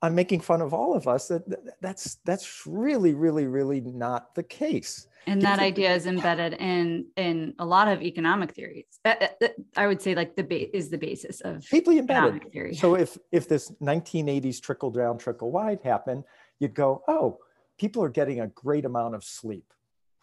I'm 0.00 0.14
making 0.14 0.40
fun 0.40 0.60
of 0.60 0.74
all 0.74 0.94
of 0.94 1.06
us 1.06 1.28
that 1.28 1.48
that- 1.48 1.80
that's 1.80 2.16
that's 2.24 2.66
really, 2.66 3.14
really, 3.14 3.46
really 3.46 3.80
not 3.80 4.34
the 4.34 4.42
case. 4.42 5.06
And 5.26 5.40
that 5.42 5.58
idea 5.60 5.94
is 5.94 6.06
embedded 6.06 6.54
in 6.54 7.06
in 7.16 7.54
a 7.58 7.64
lot 7.64 7.88
of 7.88 8.02
economic 8.02 8.52
theories. 8.54 8.98
That- 9.04 9.20
that- 9.20 9.40
that 9.40 9.54
I 9.76 9.86
would 9.86 10.02
say, 10.02 10.14
like 10.14 10.34
the 10.36 10.42
ba- 10.44 10.74
is 10.76 10.90
the 10.90 10.98
basis 10.98 11.40
of 11.42 11.66
Deeply 11.68 11.98
embedded. 11.98 12.50
theory. 12.52 12.74
So 12.74 12.94
if 12.96 13.18
if 13.30 13.48
this 13.48 13.70
1980s 13.80 14.60
trickle 14.60 14.90
down, 14.90 15.18
trickle 15.18 15.50
wide 15.50 15.80
happened, 15.82 16.24
you'd 16.58 16.74
go, 16.74 17.02
oh, 17.08 17.38
people 17.78 18.02
are 18.02 18.08
getting 18.08 18.40
a 18.40 18.48
great 18.48 18.84
amount 18.84 19.14
of 19.14 19.24
sleep. 19.24 19.72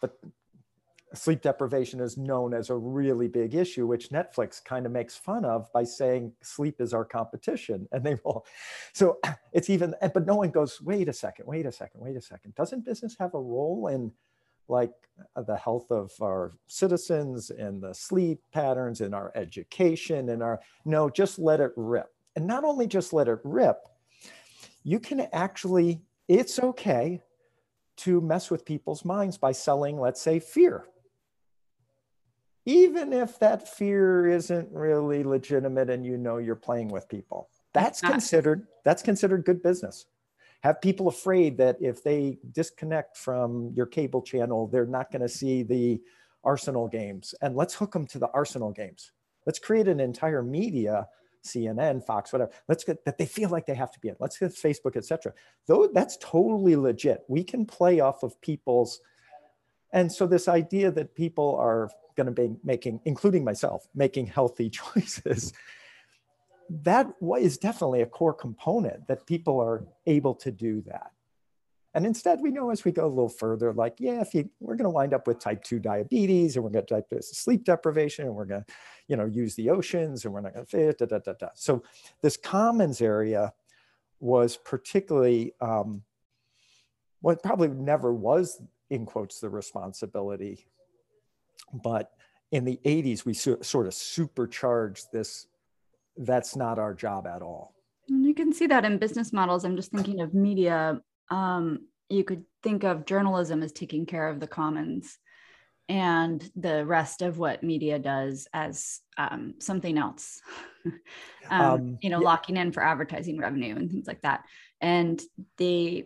But 0.00 0.18
sleep 1.12 1.42
deprivation 1.42 1.98
is 2.00 2.16
known 2.16 2.54
as 2.54 2.70
a 2.70 2.76
really 2.76 3.26
big 3.26 3.54
issue, 3.54 3.84
which 3.86 4.10
Netflix 4.10 4.62
kind 4.64 4.86
of 4.86 4.92
makes 4.92 5.16
fun 5.16 5.44
of 5.44 5.70
by 5.72 5.82
saying 5.82 6.32
sleep 6.40 6.80
is 6.80 6.94
our 6.94 7.04
competition. 7.04 7.88
And 7.90 8.04
they 8.04 8.16
will, 8.24 8.46
so 8.92 9.18
it's 9.52 9.68
even, 9.68 9.94
but 10.14 10.24
no 10.24 10.36
one 10.36 10.50
goes, 10.50 10.80
wait 10.80 11.08
a 11.08 11.12
second, 11.12 11.46
wait 11.46 11.66
a 11.66 11.72
second, 11.72 12.00
wait 12.00 12.16
a 12.16 12.20
second. 12.20 12.54
Doesn't 12.54 12.84
business 12.84 13.16
have 13.18 13.34
a 13.34 13.40
role 13.40 13.88
in 13.88 14.12
like 14.70 14.92
uh, 15.36 15.42
the 15.42 15.56
health 15.56 15.90
of 15.90 16.12
our 16.22 16.52
citizens 16.66 17.50
and 17.50 17.82
the 17.82 17.92
sleep 17.92 18.40
patterns 18.52 19.00
and 19.02 19.14
our 19.14 19.32
education 19.34 20.30
and 20.30 20.42
our, 20.42 20.60
no, 20.84 21.10
just 21.10 21.38
let 21.38 21.60
it 21.60 21.72
rip. 21.76 22.10
And 22.36 22.46
not 22.46 22.64
only 22.64 22.86
just 22.86 23.12
let 23.12 23.28
it 23.28 23.40
rip, 23.44 23.76
you 24.84 25.00
can 25.00 25.26
actually, 25.32 26.00
it's 26.28 26.58
okay 26.58 27.20
to 27.98 28.20
mess 28.22 28.50
with 28.50 28.64
people's 28.64 29.04
minds 29.04 29.36
by 29.36 29.52
selling, 29.52 30.00
let's 30.00 30.22
say, 30.22 30.38
fear. 30.40 30.86
even 32.66 33.12
if 33.12 33.38
that 33.38 33.68
fear 33.68 34.26
isn't 34.26 34.70
really 34.72 35.24
legitimate 35.24 35.90
and 35.90 36.04
you 36.04 36.16
know 36.16 36.38
you're 36.38 36.54
playing 36.54 36.88
with 36.88 37.08
people. 37.08 37.48
That's 37.72 38.00
considered 38.00 38.66
that's 38.84 39.02
considered 39.02 39.44
good 39.44 39.62
business. 39.62 40.06
Have 40.60 40.80
people 40.80 41.08
afraid 41.08 41.56
that 41.58 41.78
if 41.80 42.02
they 42.02 42.38
disconnect 42.52 43.16
from 43.16 43.72
your 43.74 43.86
cable 43.86 44.22
channel, 44.22 44.66
they're 44.66 44.86
not 44.86 45.10
going 45.10 45.22
to 45.22 45.28
see 45.28 45.62
the 45.62 46.00
Arsenal 46.44 46.88
games. 46.88 47.34
And 47.40 47.56
let's 47.56 47.74
hook 47.74 47.92
them 47.92 48.06
to 48.08 48.18
the 48.18 48.28
Arsenal 48.32 48.70
games. 48.70 49.12
Let's 49.46 49.58
create 49.58 49.88
an 49.88 50.00
entire 50.00 50.42
media 50.42 51.08
CNN, 51.44 52.04
Fox, 52.04 52.32
whatever. 52.32 52.50
Let's 52.68 52.84
get 52.84 53.04
that 53.04 53.18
they 53.18 53.26
feel 53.26 53.50
like 53.50 53.66
they 53.66 53.74
have 53.74 53.90
to 53.92 54.00
be 54.00 54.08
in. 54.08 54.16
Let's 54.18 54.38
get 54.38 54.50
Facebook, 54.50 54.96
etc. 54.96 55.32
Though 55.66 55.88
that's 55.92 56.18
totally 56.18 56.76
legit. 56.76 57.24
We 57.28 57.44
can 57.44 57.64
play 57.64 58.00
off 58.00 58.22
of 58.22 58.40
people's, 58.40 59.00
and 59.92 60.12
so 60.12 60.26
this 60.26 60.48
idea 60.48 60.90
that 60.92 61.14
people 61.14 61.56
are 61.56 61.90
going 62.16 62.26
to 62.26 62.32
be 62.32 62.54
making, 62.62 63.00
including 63.04 63.44
myself, 63.44 63.88
making 63.94 64.26
healthy 64.26 64.68
choices. 64.70 65.52
That 66.70 67.12
is 67.40 67.58
definitely 67.58 68.02
a 68.02 68.06
core 68.06 68.32
component 68.32 69.08
that 69.08 69.26
people 69.26 69.60
are 69.60 69.84
able 70.06 70.34
to 70.36 70.50
do 70.50 70.82
that. 70.82 71.10
And 71.92 72.06
instead, 72.06 72.40
we 72.40 72.52
know 72.52 72.70
as 72.70 72.84
we 72.84 72.92
go 72.92 73.04
a 73.04 73.08
little 73.08 73.28
further, 73.28 73.72
like, 73.72 73.96
yeah, 73.98 74.20
if 74.20 74.32
you, 74.32 74.48
we're 74.60 74.76
going 74.76 74.84
to 74.84 74.90
wind 74.90 75.12
up 75.12 75.26
with 75.26 75.40
type 75.40 75.64
2 75.64 75.80
diabetes 75.80 76.54
and 76.54 76.64
we're 76.64 76.70
going 76.70 76.86
to 76.86 76.94
type 76.94 77.08
this 77.08 77.32
sleep 77.32 77.64
deprivation 77.64 78.26
and 78.26 78.34
we're 78.34 78.44
going 78.44 78.62
to, 78.62 78.72
you 79.08 79.16
know, 79.16 79.26
use 79.26 79.56
the 79.56 79.70
oceans 79.70 80.24
and 80.24 80.32
we're 80.32 80.40
not 80.40 80.54
going 80.54 80.64
to 80.64 80.70
fit, 80.70 80.98
da, 80.98 81.06
da, 81.06 81.18
da, 81.18 81.32
da. 81.32 81.48
So 81.54 81.82
this 82.22 82.36
commons 82.36 83.00
area 83.00 83.52
was 84.20 84.56
particularly 84.56 85.54
um, 85.60 86.04
what 87.20 87.42
probably 87.42 87.68
never 87.68 88.14
was, 88.14 88.62
in 88.88 89.04
quotes, 89.04 89.40
the 89.40 89.48
responsibility. 89.48 90.66
But 91.72 92.12
in 92.52 92.64
the 92.64 92.78
80s, 92.84 93.24
we 93.24 93.34
so, 93.34 93.58
sort 93.62 93.86
of 93.86 93.94
supercharged 93.94 95.12
this. 95.12 95.46
That's 96.16 96.56
not 96.56 96.78
our 96.78 96.94
job 96.94 97.26
at 97.26 97.42
all. 97.42 97.74
You 98.08 98.34
can 98.34 98.52
see 98.52 98.66
that 98.66 98.84
in 98.84 98.98
business 98.98 99.32
models. 99.32 99.64
I'm 99.64 99.76
just 99.76 99.92
thinking 99.92 100.20
of 100.20 100.34
media 100.34 101.00
um, 101.30 101.86
you 102.10 102.24
could 102.24 102.44
think 102.62 102.84
of 102.84 103.06
journalism 103.06 103.62
as 103.62 103.72
taking 103.72 104.04
care 104.04 104.28
of 104.28 104.40
the 104.40 104.46
commons 104.46 105.16
and 105.88 106.48
the 106.56 106.84
rest 106.84 107.22
of 107.22 107.38
what 107.38 107.62
media 107.62 107.98
does 107.98 108.46
as 108.52 109.00
um, 109.16 109.54
something 109.58 109.96
else 109.96 110.40
um, 111.50 111.60
um, 111.60 111.98
you 112.02 112.10
know 112.10 112.20
yeah. 112.20 112.26
locking 112.26 112.56
in 112.56 112.72
for 112.72 112.82
advertising 112.82 113.38
revenue 113.38 113.74
and 113.76 113.90
things 113.90 114.06
like 114.06 114.20
that 114.22 114.44
and 114.80 115.22
they 115.56 116.04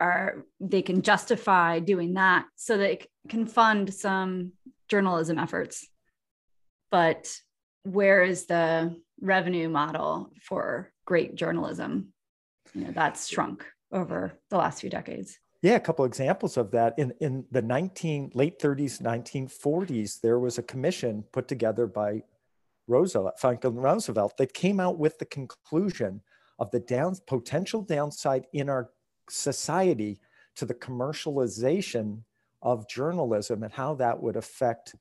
are 0.00 0.44
they 0.60 0.82
can 0.82 1.02
justify 1.02 1.78
doing 1.78 2.14
that 2.14 2.46
so 2.56 2.76
they 2.76 3.00
can 3.28 3.46
fund 3.46 3.92
some 3.92 4.52
journalism 4.88 5.38
efforts 5.38 5.86
but 6.90 7.32
where 7.84 8.22
is 8.22 8.46
the 8.46 8.94
revenue 9.20 9.68
model 9.68 10.30
for 10.42 10.92
great 11.06 11.34
journalism 11.34 12.12
you 12.74 12.84
know 12.84 12.90
that's 12.92 13.28
shrunk 13.28 13.64
over 13.92 14.32
the 14.50 14.56
last 14.56 14.80
few 14.80 14.90
decades. 14.90 15.38
Yeah, 15.62 15.76
a 15.76 15.80
couple 15.80 16.04
examples 16.04 16.56
of 16.56 16.70
that. 16.72 16.98
In 16.98 17.12
in 17.20 17.44
the 17.50 17.62
19 17.62 18.32
late 18.34 18.58
30s, 18.58 19.00
1940s, 19.00 20.20
there 20.20 20.38
was 20.38 20.58
a 20.58 20.62
commission 20.62 21.24
put 21.32 21.48
together 21.48 21.86
by 21.86 22.22
Roosevelt, 22.86 23.40
Franklin 23.40 23.74
Roosevelt, 23.74 24.36
that 24.36 24.52
came 24.52 24.78
out 24.78 24.98
with 24.98 25.18
the 25.18 25.24
conclusion 25.24 26.20
of 26.58 26.70
the 26.70 26.80
down, 26.80 27.14
potential 27.26 27.82
downside 27.82 28.46
in 28.52 28.68
our 28.68 28.90
society 29.28 30.20
to 30.56 30.64
the 30.64 30.74
commercialization 30.74 32.22
of 32.62 32.88
journalism 32.88 33.62
and 33.62 33.72
how 33.72 33.94
that 33.94 34.20
would 34.22 34.36
affect 34.36 34.94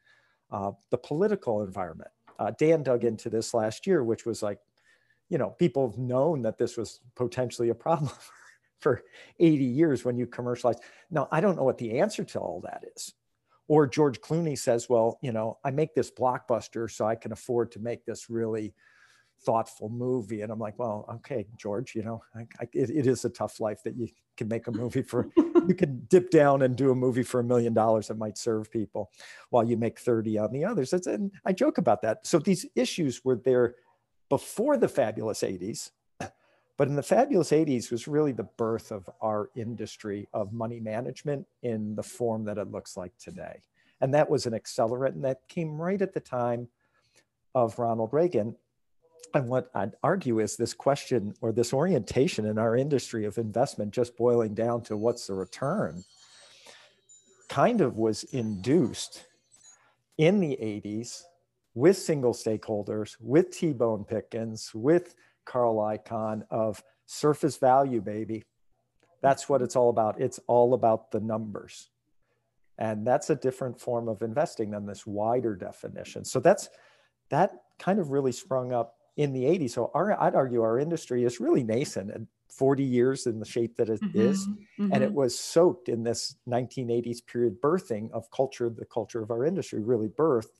uh, 0.51 0.71
the 0.91 0.97
political 0.97 1.63
environment. 1.63 2.09
Uh, 2.39 2.51
Dan 2.57 2.83
dug 2.83 3.03
into 3.03 3.29
this 3.29 3.53
last 3.53 3.87
year, 3.87 4.03
which 4.03 4.25
was 4.25 4.43
like, 4.43 4.59
you 5.29 5.37
know, 5.37 5.49
people 5.49 5.89
have 5.89 5.97
known 5.97 6.41
that 6.43 6.57
this 6.57 6.77
was 6.77 6.99
potentially 7.15 7.69
a 7.69 7.75
problem 7.75 8.11
for 8.79 9.03
80 9.39 9.63
years 9.63 10.05
when 10.05 10.17
you 10.17 10.27
commercialize. 10.27 10.77
Now, 11.09 11.27
I 11.31 11.41
don't 11.41 11.55
know 11.55 11.63
what 11.63 11.77
the 11.77 11.99
answer 11.99 12.23
to 12.23 12.39
all 12.39 12.61
that 12.61 12.83
is. 12.95 13.13
Or 13.67 13.87
George 13.87 14.21
Clooney 14.21 14.57
says, 14.57 14.87
well, 14.89 15.17
you 15.23 15.31
know, 15.31 15.57
I 15.63 15.71
make 15.71 15.95
this 15.95 16.11
blockbuster 16.11 16.89
so 16.89 17.05
I 17.07 17.15
can 17.15 17.31
afford 17.31 17.71
to 17.71 17.79
make 17.79 18.05
this 18.05 18.29
really 18.29 18.73
thoughtful 19.41 19.89
movie. 19.89 20.41
And 20.41 20.51
I'm 20.51 20.59
like, 20.59 20.77
well, 20.77 21.05
okay, 21.15 21.45
George, 21.57 21.95
you 21.95 22.03
know, 22.03 22.23
I, 22.35 22.41
I, 22.59 22.67
it, 22.73 22.89
it 22.89 23.07
is 23.07 23.25
a 23.25 23.29
tough 23.29 23.59
life 23.59 23.83
that 23.83 23.95
you 23.95 24.07
can 24.37 24.47
make 24.47 24.67
a 24.67 24.71
movie 24.71 25.01
for, 25.01 25.29
you 25.35 25.75
can 25.77 26.05
dip 26.09 26.29
down 26.29 26.61
and 26.61 26.75
do 26.75 26.91
a 26.91 26.95
movie 26.95 27.23
for 27.23 27.39
a 27.39 27.43
million 27.43 27.73
dollars 27.73 28.07
that 28.07 28.17
might 28.17 28.37
serve 28.37 28.71
people 28.71 29.11
while 29.49 29.63
you 29.63 29.77
make 29.77 29.99
30 29.99 30.37
on 30.37 30.51
the 30.51 30.65
others. 30.65 30.93
and 30.93 31.31
I 31.45 31.53
joke 31.53 31.77
about 31.77 32.01
that. 32.01 32.25
So 32.25 32.39
these 32.39 32.65
issues 32.75 33.23
were 33.23 33.35
there 33.35 33.75
before 34.29 34.77
the 34.77 34.87
fabulous 34.87 35.41
80s 35.41 35.91
but 36.77 36.87
in 36.87 36.95
the 36.95 37.03
fabulous 37.03 37.51
80s 37.51 37.91
was 37.91 38.07
really 38.07 38.31
the 38.31 38.49
birth 38.57 38.91
of 38.91 39.09
our 39.21 39.49
industry 39.55 40.27
of 40.33 40.53
money 40.53 40.79
management 40.79 41.45
in 41.63 41.95
the 41.95 42.03
form 42.03 42.45
that 42.45 42.57
it 42.57 42.71
looks 42.71 42.97
like 42.97 43.13
today. 43.17 43.61
And 44.01 44.13
that 44.13 44.29
was 44.29 44.45
an 44.45 44.53
accelerant, 44.53 45.13
and 45.13 45.23
that 45.23 45.47
came 45.47 45.79
right 45.79 46.01
at 46.01 46.13
the 46.13 46.19
time 46.19 46.67
of 47.53 47.79
Ronald 47.79 48.11
Reagan. 48.11 48.55
And 49.33 49.49
what 49.49 49.69
I'd 49.73 49.95
argue 50.03 50.39
is 50.39 50.55
this 50.55 50.73
question 50.73 51.33
or 51.41 51.51
this 51.51 51.73
orientation 51.73 52.45
in 52.45 52.57
our 52.57 52.75
industry 52.75 53.25
of 53.25 53.37
investment, 53.37 53.93
just 53.93 54.17
boiling 54.17 54.53
down 54.53 54.83
to 54.83 54.97
what's 54.97 55.27
the 55.27 55.33
return, 55.33 56.03
kind 57.49 57.81
of 57.81 57.97
was 57.97 58.23
induced 58.25 59.25
in 60.17 60.39
the 60.39 60.57
80s 60.61 61.23
with 61.73 61.97
single 61.97 62.33
stakeholders, 62.33 63.17
with 63.19 63.51
T 63.51 63.73
Boone 63.73 64.05
Pickens, 64.05 64.71
with 64.73 65.15
Carl 65.45 65.77
Icahn 65.77 66.43
of 66.49 66.81
surface 67.05 67.57
value, 67.57 68.01
baby. 68.01 68.43
That's 69.21 69.49
what 69.49 69.61
it's 69.61 69.75
all 69.75 69.89
about. 69.89 70.19
It's 70.21 70.39
all 70.47 70.73
about 70.73 71.11
the 71.11 71.19
numbers. 71.19 71.89
And 72.77 73.05
that's 73.05 73.29
a 73.29 73.35
different 73.35 73.79
form 73.79 74.07
of 74.07 74.21
investing 74.21 74.71
than 74.71 74.85
this 74.85 75.05
wider 75.05 75.55
definition. 75.55 76.25
So 76.25 76.39
that's 76.39 76.69
that 77.29 77.51
kind 77.79 77.99
of 77.99 78.11
really 78.11 78.31
sprung 78.31 78.73
up 78.73 78.95
in 79.17 79.33
the 79.33 79.43
80s. 79.43 79.71
So 79.71 79.91
our, 79.93 80.21
I'd 80.21 80.35
argue 80.35 80.61
our 80.61 80.79
industry 80.79 81.23
is 81.23 81.39
really 81.39 81.63
nascent 81.63 82.11
and 82.11 82.27
40 82.49 82.83
years 82.83 83.27
in 83.27 83.39
the 83.39 83.45
shape 83.45 83.75
that 83.77 83.89
it 83.89 84.01
mm-hmm, 84.01 84.19
is, 84.19 84.47
mm-hmm. 84.47 84.93
And 84.93 85.03
it 85.03 85.11
was 85.11 85.37
soaked 85.37 85.89
in 85.89 86.03
this 86.03 86.35
1980s 86.47 87.25
period 87.25 87.61
birthing 87.61 88.11
of 88.11 88.29
culture, 88.31 88.69
the 88.69 88.85
culture 88.85 89.21
of 89.21 89.31
our 89.31 89.45
industry 89.45 89.81
really 89.81 90.07
birthed 90.07 90.59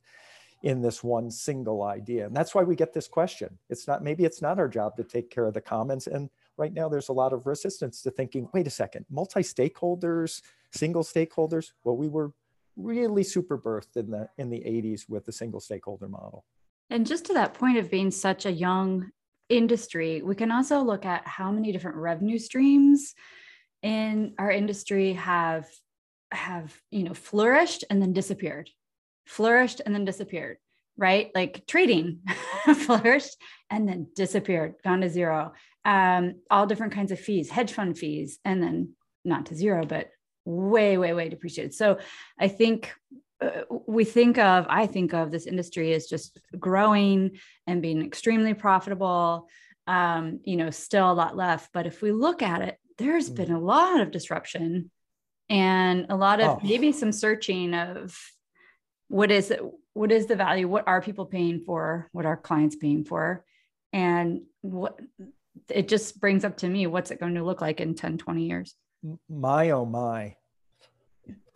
in 0.64 0.82
this 0.82 1.04
one 1.04 1.30
single 1.30 1.84
idea. 1.84 2.26
And 2.26 2.36
that's 2.36 2.56
why 2.56 2.64
we 2.64 2.76
get 2.76 2.94
this 2.94 3.08
question. 3.08 3.58
It's 3.70 3.88
not, 3.88 4.04
maybe 4.04 4.26
it's 4.26 4.42
not 4.42 4.60
our 4.60 4.68
job 4.68 4.98
to 4.98 5.04
take 5.04 5.30
care 5.30 5.46
of 5.46 5.54
the 5.54 5.62
commons. 5.62 6.08
And 6.08 6.30
right 6.58 6.74
now 6.74 6.90
there's 6.90 7.10
a 7.10 7.14
lot 7.14 7.34
of 7.34 7.46
resistance 7.46 8.02
to 8.02 8.12
thinking, 8.12 8.50
wait 8.54 8.68
a 8.68 8.72
second, 8.72 9.06
multi-stakeholders, 9.10 10.42
single 10.72 11.04
stakeholders. 11.04 11.72
Well, 11.84 11.96
we 11.96 12.08
were 12.08 12.34
really 12.76 13.24
super 13.24 13.58
birthed 13.58 13.96
in 13.96 14.12
the 14.12 14.30
in 14.38 14.50
the 14.50 14.60
80s 14.60 15.08
with 15.08 15.26
the 15.26 15.32
single 15.32 15.60
stakeholder 15.60 16.10
model. 16.10 16.44
And 16.90 17.06
just 17.06 17.26
to 17.26 17.34
that 17.34 17.54
point 17.54 17.78
of 17.78 17.90
being 17.92 18.12
such 18.12 18.46
a 18.46 18.52
young 18.52 19.10
industry, 19.50 20.22
we 20.22 20.36
can 20.36 20.52
also 20.52 20.82
look 20.82 21.06
at 21.06 21.28
how 21.28 21.52
many 21.52 21.72
different 21.72 21.98
revenue 21.98 22.38
streams 22.38 23.14
in 23.82 24.34
our 24.38 24.52
industry 24.52 25.14
have 25.14 25.68
have 26.32 26.76
you 26.90 27.04
know 27.04 27.14
flourished 27.14 27.84
and 27.90 28.02
then 28.02 28.12
disappeared 28.12 28.70
flourished 29.26 29.82
and 29.86 29.94
then 29.94 30.06
disappeared, 30.06 30.58
right? 30.98 31.32
Like 31.36 31.66
trading 31.68 32.22
flourished 32.76 33.36
and 33.70 33.88
then 33.88 34.08
disappeared, 34.16 34.76
gone 34.84 35.02
to 35.02 35.10
zero. 35.10 35.54
Um, 35.84 36.36
all 36.50 36.66
different 36.66 36.94
kinds 36.94 37.12
of 37.12 37.20
fees, 37.20 37.50
hedge 37.50 37.74
fund 37.74 37.98
fees, 37.98 38.40
and 38.46 38.62
then 38.62 38.94
not 39.24 39.48
to 39.48 39.56
zero, 39.56 39.86
but 39.86 40.10
way, 40.46 40.98
way, 40.98 41.14
way 41.14 41.30
depreciated. 41.30 41.74
So 41.74 42.00
I 42.40 42.48
think 42.48 42.94
we 43.88 44.06
think 44.06 44.38
of, 44.38 44.66
I 44.70 44.88
think 44.88 45.14
of 45.14 45.32
this 45.32 45.46
industry 45.46 45.94
as 45.94 46.08
just 46.08 46.40
growing 46.58 47.38
and 47.68 47.82
being 47.82 48.04
extremely 48.04 48.54
profitable. 48.54 49.48
Um, 49.88 50.40
you 50.44 50.58
know, 50.58 50.72
still 50.72 51.12
a 51.12 51.14
lot 51.14 51.36
left. 51.36 51.72
But 51.72 51.86
if 51.86 52.02
we 52.02 52.12
look 52.12 52.42
at 52.42 52.62
it, 52.62 52.80
there's 52.98 53.30
mm. 53.30 53.36
been 53.36 53.52
a 53.52 53.60
lot 53.60 54.00
of 54.00 54.12
disruption 54.12 54.90
and 55.50 56.08
a 56.10 56.16
lot 56.16 56.40
of 56.40 56.58
oh. 56.58 56.60
maybe 56.64 56.92
some 56.92 57.12
searching 57.12 57.74
of 57.74 58.18
what 59.08 59.32
is 59.32 59.52
it 59.52 59.62
what 59.94 60.12
is 60.12 60.26
the 60.26 60.36
value 60.36 60.68
what 60.68 60.88
are 60.88 61.02
people 61.02 61.26
paying 61.26 61.62
for 61.62 62.10
what 62.12 62.26
are 62.26 62.36
clients 62.38 62.76
paying 62.76 63.04
for 63.04 63.46
and 63.94 64.42
what 64.62 65.00
it 65.70 65.88
just 65.88 66.20
brings 66.20 66.44
up 66.44 66.58
to 66.58 66.68
me 66.68 66.88
what's 66.88 67.12
it 67.12 67.20
going 67.20 67.36
to 67.36 67.44
look 67.44 67.62
like 67.62 67.80
in 67.80 67.94
10 67.94 68.18
20 68.18 68.44
years 68.46 68.76
my 69.30 69.70
oh 69.70 69.86
my 69.86 70.36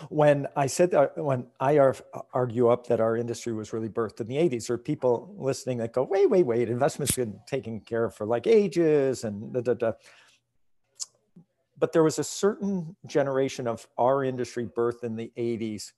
when 0.10 0.48
i 0.56 0.66
said 0.66 0.92
that 0.92 1.18
when 1.18 1.46
i 1.60 1.78
argue 2.34 2.68
up 2.68 2.88
that 2.88 3.00
our 3.00 3.18
industry 3.18 3.54
was 3.54 3.74
really 3.74 3.90
birthed 3.90 4.22
in 4.22 4.28
the 4.28 4.36
80s 4.36 4.68
there 4.68 4.76
are 4.76 4.78
people 4.78 5.34
listening 5.38 5.78
that 5.80 5.94
go 5.94 6.04
wait 6.04 6.30
wait 6.30 6.46
wait 6.46 6.70
investments 6.70 7.16
have 7.16 7.26
been 7.26 7.40
taken 7.46 7.80
care 7.80 8.06
of 8.06 8.16
for 8.16 8.26
like 8.26 8.48
ages 8.48 9.24
and 9.24 9.54
da, 9.54 9.62
da, 9.62 9.74
da. 9.74 9.92
but 11.78 11.92
there 11.92 12.04
was 12.04 12.20
a 12.20 12.24
certain 12.24 12.96
generation 13.06 13.68
of 13.68 13.88
our 13.98 14.24
industry 14.24 14.66
birthed 14.66 15.04
in 15.04 15.16
the 15.16 15.32
80s 15.38 15.92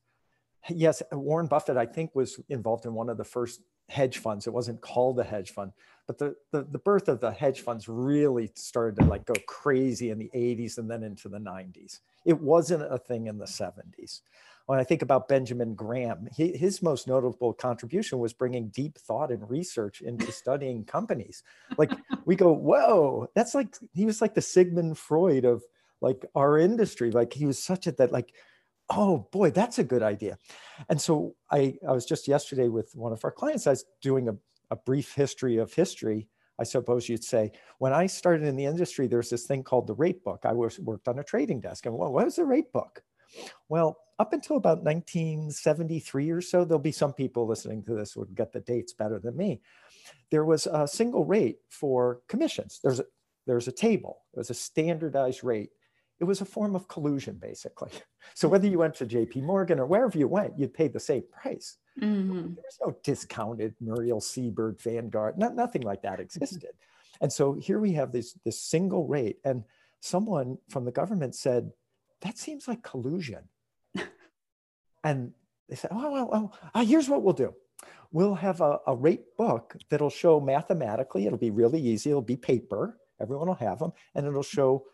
yes, 0.69 1.01
Warren 1.11 1.47
Buffett, 1.47 1.77
I 1.77 1.85
think, 1.85 2.13
was 2.13 2.39
involved 2.49 2.85
in 2.85 2.93
one 2.93 3.09
of 3.09 3.17
the 3.17 3.23
first 3.23 3.61
hedge 3.91 4.17
funds. 4.19 4.47
It 4.47 4.53
wasn't 4.53 4.81
called 4.81 5.19
a 5.19 5.23
hedge 5.23 5.51
fund, 5.51 5.73
but 6.07 6.17
the, 6.17 6.35
the, 6.51 6.63
the 6.63 6.79
birth 6.79 7.09
of 7.09 7.19
the 7.19 7.31
hedge 7.31 7.61
funds 7.61 7.87
really 7.87 8.49
started 8.55 9.01
to 9.01 9.05
like 9.05 9.25
go 9.25 9.33
crazy 9.45 10.09
in 10.09 10.17
the 10.17 10.31
80s 10.33 10.77
and 10.77 10.89
then 10.89 11.03
into 11.03 11.29
the 11.29 11.37
90s. 11.37 11.99
It 12.25 12.39
wasn't 12.39 12.83
a 12.83 12.97
thing 12.97 13.27
in 13.27 13.37
the 13.37 13.45
70s. 13.45 14.21
When 14.67 14.79
I 14.79 14.83
think 14.83 15.01
about 15.01 15.27
Benjamin 15.27 15.73
Graham, 15.73 16.29
he, 16.35 16.55
his 16.55 16.81
most 16.81 17.07
notable 17.07 17.51
contribution 17.53 18.19
was 18.19 18.31
bringing 18.31 18.69
deep 18.69 18.97
thought 18.97 19.31
and 19.31 19.49
research 19.49 20.01
into 20.01 20.31
studying 20.31 20.85
companies. 20.85 21.43
Like 21.77 21.91
we 22.25 22.35
go, 22.35 22.53
whoa, 22.53 23.27
that's 23.35 23.53
like 23.53 23.75
he 23.93 24.05
was 24.05 24.21
like 24.21 24.33
the 24.33 24.41
Sigmund 24.41 24.97
Freud 24.97 25.43
of 25.43 25.63
like 25.99 26.25
our 26.35 26.57
industry. 26.57 27.11
Like 27.11 27.33
he 27.33 27.45
was 27.45 27.61
such 27.61 27.87
a 27.87 27.91
that 27.93 28.11
like 28.11 28.33
oh 28.91 29.27
boy, 29.31 29.51
that's 29.51 29.79
a 29.79 29.83
good 29.83 30.03
idea. 30.03 30.37
And 30.89 30.99
so 30.99 31.35
I, 31.49 31.75
I 31.87 31.91
was 31.91 32.05
just 32.05 32.27
yesterday 32.27 32.67
with 32.67 32.91
one 32.93 33.13
of 33.13 33.23
our 33.23 33.31
clients, 33.31 33.67
I 33.67 33.71
was 33.71 33.85
doing 34.01 34.29
a, 34.29 34.35
a 34.69 34.75
brief 34.75 35.13
history 35.13 35.57
of 35.57 35.73
history. 35.73 36.27
I 36.59 36.63
suppose 36.63 37.09
you'd 37.09 37.23
say, 37.23 37.51
when 37.79 37.93
I 37.93 38.05
started 38.05 38.47
in 38.47 38.55
the 38.55 38.65
industry, 38.65 39.07
there's 39.07 39.29
this 39.29 39.45
thing 39.45 39.63
called 39.63 39.87
the 39.87 39.95
rate 39.95 40.23
book. 40.23 40.41
I 40.43 40.53
was 40.53 40.79
worked 40.79 41.07
on 41.07 41.19
a 41.19 41.23
trading 41.23 41.61
desk. 41.61 41.85
And 41.85 41.95
well, 41.95 42.11
what 42.11 42.25
was 42.25 42.35
the 42.35 42.45
rate 42.45 42.71
book? 42.71 43.01
Well, 43.69 43.97
up 44.19 44.33
until 44.33 44.57
about 44.57 44.83
1973 44.83 46.29
or 46.29 46.41
so, 46.41 46.63
there'll 46.63 46.79
be 46.79 46.91
some 46.91 47.13
people 47.13 47.47
listening 47.47 47.83
to 47.83 47.95
this 47.95 48.15
would 48.15 48.35
get 48.35 48.51
the 48.51 48.59
dates 48.59 48.93
better 48.93 49.19
than 49.19 49.35
me. 49.35 49.61
There 50.29 50.45
was 50.45 50.67
a 50.67 50.87
single 50.87 51.25
rate 51.25 51.57
for 51.69 52.21
commissions. 52.27 52.79
There's 52.83 52.99
a, 52.99 53.05
there's 53.47 53.67
a 53.67 53.71
table. 53.71 54.19
It 54.33 54.37
was 54.37 54.51
a 54.51 54.55
standardized 54.55 55.43
rate 55.43 55.71
it 56.21 56.25
was 56.25 56.39
a 56.39 56.45
form 56.45 56.75
of 56.75 56.87
collusion, 56.87 57.35
basically. 57.35 57.91
So 58.35 58.47
whether 58.47 58.67
you 58.67 58.77
went 58.77 58.93
to 58.95 59.05
JP 59.05 59.41
Morgan 59.43 59.79
or 59.79 59.87
wherever 59.87 60.17
you 60.17 60.27
went, 60.27 60.57
you'd 60.57 60.75
pay 60.75 60.87
the 60.87 60.99
same 60.99 61.23
price. 61.31 61.77
Mm-hmm. 61.99 62.53
There 62.53 62.63
was 62.63 62.79
no 62.79 62.95
discounted 63.03 63.73
Muriel 63.81 64.21
Siebert 64.21 64.79
Vanguard, 64.81 65.37
not, 65.39 65.55
nothing 65.55 65.81
like 65.81 66.03
that 66.03 66.19
existed. 66.19 66.69
And 67.19 67.33
so 67.33 67.53
here 67.53 67.79
we 67.79 67.93
have 67.93 68.11
this, 68.11 68.37
this 68.45 68.61
single 68.61 69.07
rate. 69.07 69.39
And 69.43 69.63
someone 70.01 70.59
from 70.69 70.85
the 70.85 70.91
government 70.91 71.35
said, 71.35 71.71
that 72.21 72.37
seems 72.37 72.67
like 72.67 72.83
collusion. 72.83 73.49
and 75.03 75.33
they 75.67 75.75
said, 75.75 75.89
oh, 75.91 76.11
well, 76.11 76.29
well 76.31 76.59
uh, 76.73 76.85
here's 76.85 77.09
what 77.09 77.23
we'll 77.23 77.33
do. 77.33 77.53
We'll 78.11 78.35
have 78.35 78.61
a, 78.61 78.79
a 78.85 78.95
rate 78.95 79.35
book 79.35 79.75
that'll 79.89 80.11
show 80.11 80.39
mathematically, 80.39 81.25
it'll 81.25 81.39
be 81.39 81.51
really 81.51 81.81
easy. 81.81 82.11
It'll 82.11 82.21
be 82.21 82.37
paper. 82.37 82.97
Everyone 83.19 83.47
will 83.47 83.55
have 83.55 83.79
them. 83.79 83.93
And 84.15 84.27
it'll 84.27 84.43
show 84.43 84.85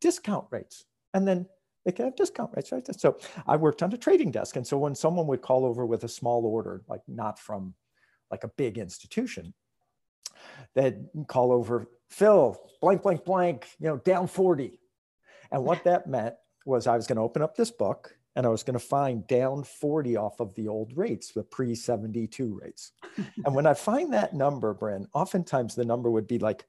discount 0.00 0.46
rates. 0.50 0.84
And 1.14 1.26
then 1.26 1.46
they 1.84 1.92
can 1.92 2.06
have 2.06 2.16
discount 2.16 2.50
rates, 2.54 2.72
right? 2.72 2.86
So 2.98 3.18
I 3.46 3.56
worked 3.56 3.82
on 3.82 3.92
a 3.92 3.96
trading 3.96 4.30
desk. 4.30 4.56
And 4.56 4.66
so 4.66 4.78
when 4.78 4.94
someone 4.94 5.26
would 5.28 5.42
call 5.42 5.64
over 5.64 5.86
with 5.86 6.04
a 6.04 6.08
small 6.08 6.44
order, 6.44 6.82
like 6.88 7.02
not 7.08 7.38
from 7.38 7.74
like 8.30 8.44
a 8.44 8.48
big 8.48 8.78
institution, 8.78 9.54
they'd 10.74 11.06
call 11.26 11.52
over, 11.52 11.86
Phil, 12.10 12.60
blank, 12.80 13.02
blank, 13.02 13.24
blank, 13.24 13.68
you 13.78 13.88
know, 13.88 13.96
down 13.98 14.26
40. 14.26 14.78
And 15.52 15.64
what 15.64 15.84
that 15.84 16.06
meant 16.06 16.34
was 16.66 16.86
I 16.86 16.96
was 16.96 17.06
going 17.06 17.16
to 17.16 17.22
open 17.22 17.42
up 17.42 17.56
this 17.56 17.70
book 17.70 18.14
and 18.36 18.46
I 18.46 18.48
was 18.48 18.62
going 18.62 18.78
to 18.78 18.84
find 18.84 19.26
down 19.26 19.64
40 19.64 20.16
off 20.16 20.40
of 20.40 20.54
the 20.54 20.68
old 20.68 20.96
rates, 20.96 21.32
the 21.32 21.42
pre 21.42 21.74
72 21.74 22.58
rates. 22.62 22.92
and 23.44 23.54
when 23.54 23.66
I 23.66 23.74
find 23.74 24.12
that 24.12 24.34
number, 24.34 24.74
Brynne, 24.74 25.06
oftentimes 25.14 25.74
the 25.74 25.84
number 25.84 26.10
would 26.10 26.26
be 26.26 26.38
like 26.38 26.66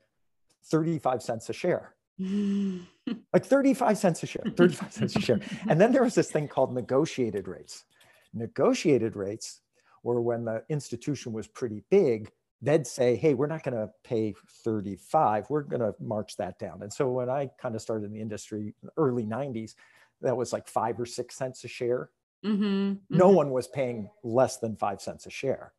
35 0.65 1.21
cents 1.21 1.49
a 1.49 1.53
share. 1.53 1.95
like 3.33 3.45
35 3.45 3.97
cents 3.97 4.23
a 4.23 4.27
share, 4.27 4.43
35 4.55 4.93
cents 4.93 5.15
a 5.15 5.21
share. 5.21 5.39
And 5.69 5.79
then 5.79 5.91
there 5.91 6.03
was 6.03 6.15
this 6.15 6.31
thing 6.31 6.47
called 6.47 6.73
negotiated 6.73 7.47
rates. 7.47 7.85
Negotiated 8.33 9.15
rates 9.15 9.61
were 10.03 10.21
when 10.21 10.45
the 10.45 10.63
institution 10.69 11.33
was 11.33 11.47
pretty 11.47 11.83
big, 11.89 12.31
they'd 12.61 12.85
say, 12.85 13.15
hey, 13.15 13.33
we're 13.33 13.47
not 13.47 13.63
going 13.63 13.77
to 13.77 13.89
pay 14.03 14.33
35, 14.63 15.49
we're 15.49 15.63
going 15.63 15.81
to 15.81 15.95
march 15.99 16.37
that 16.37 16.59
down. 16.59 16.81
And 16.83 16.93
so 16.93 17.09
when 17.09 17.29
I 17.29 17.49
kind 17.59 17.75
of 17.75 17.81
started 17.81 18.05
in 18.05 18.13
the 18.13 18.21
industry 18.21 18.75
in 18.81 18.87
the 18.87 18.91
early 18.97 19.25
90s, 19.25 19.75
that 20.21 20.37
was 20.37 20.53
like 20.53 20.67
five 20.67 20.99
or 20.99 21.05
six 21.05 21.35
cents 21.35 21.63
a 21.63 21.67
share. 21.67 22.09
Mm-hmm, 22.45 22.63
mm-hmm. 22.63 23.17
No 23.17 23.29
one 23.29 23.51
was 23.51 23.67
paying 23.67 24.09
less 24.23 24.57
than 24.57 24.75
five 24.75 25.01
cents 25.01 25.25
a 25.25 25.29
share. 25.31 25.73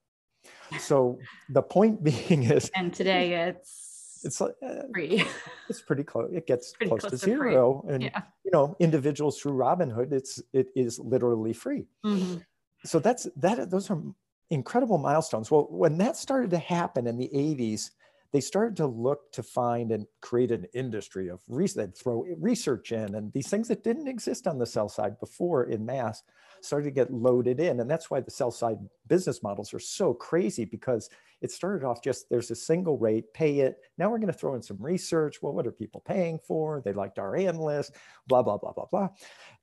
So 0.81 1.19
the 1.49 1.63
point 1.63 2.03
being 2.29 2.45
is, 2.45 2.71
and 2.75 2.93
today 2.93 3.35
it's 3.49 3.92
it's 4.25 4.41
like 4.41 4.55
uh, 4.65 4.83
it's 5.69 5.83
pretty 5.83 6.05
close. 6.05 6.31
It 6.33 6.47
gets 6.47 6.73
close, 6.73 7.01
close, 7.01 7.03
to, 7.05 7.11
to 7.11 7.17
zero. 7.17 7.85
And 7.89 8.03
yeah. 8.05 8.23
you 8.45 8.51
know, 8.53 8.77
individuals 8.79 9.41
through 9.41 9.53
Robinhood, 9.53 10.13
it's 10.13 10.41
it 10.53 10.69
is 10.75 10.99
literally 10.99 11.53
free. 11.53 11.87
Mm-hmm. 12.05 12.39
So 12.85 12.99
that's 12.99 13.29
that. 13.37 13.71
Those 13.71 13.91
are 13.91 14.03
incredible 14.51 14.99
milestones. 14.99 15.51
Well, 15.51 15.67
when 15.71 15.99
that 15.99 16.17
started 16.17 16.51
to 16.51 16.59
happen 16.59 17.07
in 17.07 17.17
the 17.17 17.31
80s, 17.35 17.91
they 18.33 18.41
started 18.41 18.77
to 18.77 18.87
look 18.87 19.33
to 19.33 19.43
find 19.43 19.93
and 19.93 20.07
create 20.21 20.51
an 20.51 20.67
industry 20.75 21.29
of 21.29 21.41
research. 21.49 21.77
They'd 21.77 21.97
throw 21.97 22.27
research 22.39 22.93
in, 22.93 23.15
and 23.15 23.33
these 23.33 23.49
things 23.49 23.69
that 23.69 23.85
didn't 23.85 24.09
exist 24.09 24.47
on 24.47 24.59
the 24.59 24.67
sell 24.67 24.89
side 24.89 25.19
before 25.21 25.65
in 25.65 25.85
mass 25.85 26.23
started 26.65 26.85
to 26.85 26.91
get 26.91 27.13
loaded 27.13 27.61
in. 27.61 27.81
And 27.81 27.91
that's 27.91 28.11
why 28.11 28.21
the 28.21 28.31
sell 28.31 28.51
side 28.51 28.79
business 29.09 29.43
models 29.43 29.75
are 29.75 29.79
so 29.79 30.15
crazy 30.15 30.65
because 30.65 31.11
it 31.41 31.51
started 31.51 31.85
off 31.85 32.03
just 32.03 32.29
there's 32.31 32.51
a 32.51 32.57
single 32.57 32.99
rate, 32.99 33.33
pay 33.35 33.61
it. 33.61 33.79
Now 33.99 34.11
we're 34.11 34.19
going 34.19 34.33
to 34.33 34.39
throw 34.39 34.55
in 34.55 34.63
some 34.63 34.79
research. 34.81 35.43
Well, 35.43 35.53
what 35.53 35.67
are 35.67 35.73
people 35.73 36.03
paying 36.07 36.39
for? 36.39 36.83
They 36.85 36.93
liked 36.93 37.19
our 37.19 37.37
analysts, 37.37 37.93
blah, 38.27 38.43
blah, 38.43 38.59
blah, 38.59 38.73
blah, 38.73 38.87
blah. 38.87 39.09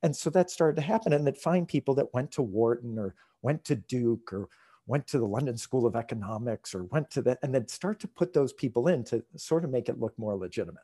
And 0.02 0.14
so 0.14 0.30
that 0.30 0.50
started 0.50 0.76
to 0.76 0.86
happen. 0.86 1.12
And 1.12 1.26
they'd 1.26 1.38
find 1.38 1.66
people 1.66 1.94
that 1.96 2.12
went 2.12 2.32
to 2.32 2.42
Wharton 2.42 2.98
or 2.98 3.14
went 3.42 3.64
to 3.64 3.76
Duke 3.76 4.32
or 4.32 4.48
went 4.86 5.06
to 5.06 5.18
the 5.18 5.26
London 5.26 5.56
School 5.56 5.86
of 5.86 5.96
Economics 5.96 6.74
or 6.74 6.84
went 6.84 7.10
to 7.12 7.22
that, 7.22 7.38
and 7.42 7.54
then 7.54 7.68
start 7.68 8.00
to 8.00 8.08
put 8.08 8.32
those 8.32 8.52
people 8.52 8.88
in 8.88 9.04
to 9.04 9.22
sort 9.36 9.64
of 9.64 9.70
make 9.70 9.88
it 9.88 10.00
look 10.00 10.18
more 10.18 10.36
legitimate. 10.36 10.82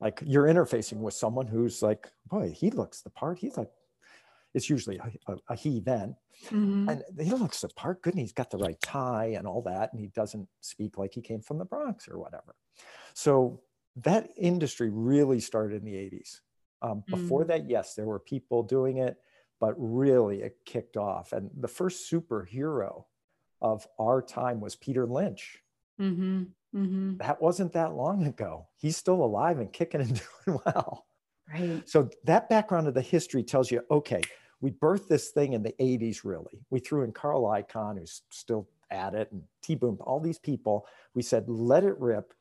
Like 0.00 0.22
you're 0.24 0.44
interfacing 0.44 0.98
with 0.98 1.14
someone 1.14 1.46
who's 1.46 1.82
like, 1.82 2.08
boy, 2.26 2.50
he 2.50 2.70
looks 2.70 3.00
the 3.00 3.10
part. 3.10 3.38
He's 3.38 3.56
like, 3.56 3.70
it's 4.54 4.70
usually 4.70 4.98
a, 4.98 5.32
a, 5.32 5.36
a 5.50 5.56
he 5.56 5.80
then. 5.80 6.16
Mm-hmm. 6.46 6.88
And 6.88 7.02
he 7.20 7.30
looks 7.30 7.60
the 7.60 7.68
part, 7.68 8.02
good, 8.02 8.14
and 8.14 8.20
he's 8.20 8.32
got 8.32 8.50
the 8.50 8.58
right 8.58 8.80
tie 8.80 9.34
and 9.36 9.46
all 9.46 9.62
that, 9.62 9.92
and 9.92 10.00
he 10.00 10.08
doesn't 10.08 10.48
speak 10.60 10.98
like 10.98 11.14
he 11.14 11.20
came 11.20 11.40
from 11.40 11.58
the 11.58 11.64
Bronx 11.64 12.08
or 12.08 12.18
whatever. 12.18 12.54
So 13.14 13.60
that 13.96 14.30
industry 14.36 14.90
really 14.90 15.40
started 15.40 15.82
in 15.82 15.84
the 15.84 15.96
80s. 15.96 16.40
Um, 16.80 17.02
before 17.08 17.44
mm. 17.44 17.48
that, 17.48 17.68
yes, 17.68 17.94
there 17.94 18.06
were 18.06 18.20
people 18.20 18.62
doing 18.62 18.98
it 18.98 19.16
but 19.60 19.74
really 19.76 20.42
it 20.42 20.58
kicked 20.64 20.96
off. 20.96 21.32
And 21.32 21.50
the 21.58 21.68
first 21.68 22.10
superhero 22.10 23.04
of 23.60 23.86
our 23.98 24.22
time 24.22 24.60
was 24.60 24.76
Peter 24.76 25.06
Lynch. 25.06 25.58
Mm-hmm. 26.00 26.42
Mm-hmm. 26.74 27.16
That 27.16 27.40
wasn't 27.40 27.72
that 27.72 27.94
long 27.94 28.26
ago. 28.26 28.68
He's 28.76 28.96
still 28.96 29.22
alive 29.24 29.58
and 29.58 29.72
kicking 29.72 30.00
and 30.00 30.20
doing 30.46 30.60
well. 30.64 31.06
So 31.86 32.10
that 32.24 32.48
background 32.48 32.88
of 32.88 32.94
the 32.94 33.02
history 33.02 33.42
tells 33.42 33.70
you, 33.70 33.82
okay, 33.90 34.20
we 34.60 34.70
birthed 34.70 35.08
this 35.08 35.30
thing 35.30 35.52
in 35.52 35.62
the 35.62 35.74
80s, 35.80 36.24
really. 36.24 36.60
We 36.70 36.80
threw 36.80 37.04
in 37.04 37.12
Carl 37.12 37.44
Icahn, 37.44 37.98
who's 37.98 38.22
still 38.30 38.68
at 38.90 39.14
it, 39.14 39.30
and 39.32 39.42
T 39.62 39.74
Boone, 39.74 39.98
all 40.00 40.20
these 40.20 40.38
people. 40.38 40.86
We 41.14 41.22
said, 41.22 41.48
let 41.48 41.84
it 41.84 41.98
rip. 41.98 42.34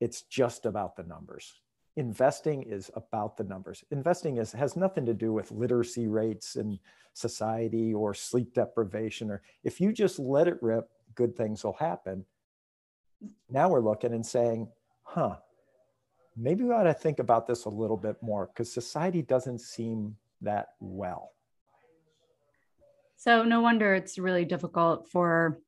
It's 0.00 0.22
just 0.22 0.64
about 0.66 0.96
the 0.96 1.02
numbers 1.02 1.60
investing 1.96 2.62
is 2.62 2.90
about 2.94 3.36
the 3.36 3.44
numbers. 3.44 3.82
Investing 3.90 4.36
is, 4.36 4.52
has 4.52 4.76
nothing 4.76 5.06
to 5.06 5.14
do 5.14 5.32
with 5.32 5.50
literacy 5.50 6.06
rates 6.06 6.56
in 6.56 6.78
society 7.14 7.92
or 7.92 8.14
sleep 8.14 8.54
deprivation. 8.54 9.30
Or 9.30 9.42
if 9.64 9.80
you 9.80 9.92
just 9.92 10.18
let 10.18 10.46
it 10.46 10.58
rip, 10.62 10.88
good 11.14 11.34
things 11.34 11.64
will 11.64 11.74
happen. 11.74 12.24
Now 13.48 13.70
we're 13.70 13.80
looking 13.80 14.12
and 14.12 14.24
saying, 14.24 14.68
huh, 15.02 15.36
maybe 16.36 16.64
we 16.64 16.72
ought 16.72 16.84
to 16.84 16.94
think 16.94 17.18
about 17.18 17.46
this 17.46 17.64
a 17.64 17.70
little 17.70 17.96
bit 17.96 18.16
more 18.22 18.46
because 18.46 18.72
society 18.72 19.22
doesn't 19.22 19.60
seem 19.60 20.16
that 20.42 20.68
well. 20.80 21.32
So, 23.16 23.44
no 23.44 23.60
wonder 23.60 23.94
it's 23.94 24.18
really 24.18 24.44
difficult 24.44 25.08
for 25.08 25.58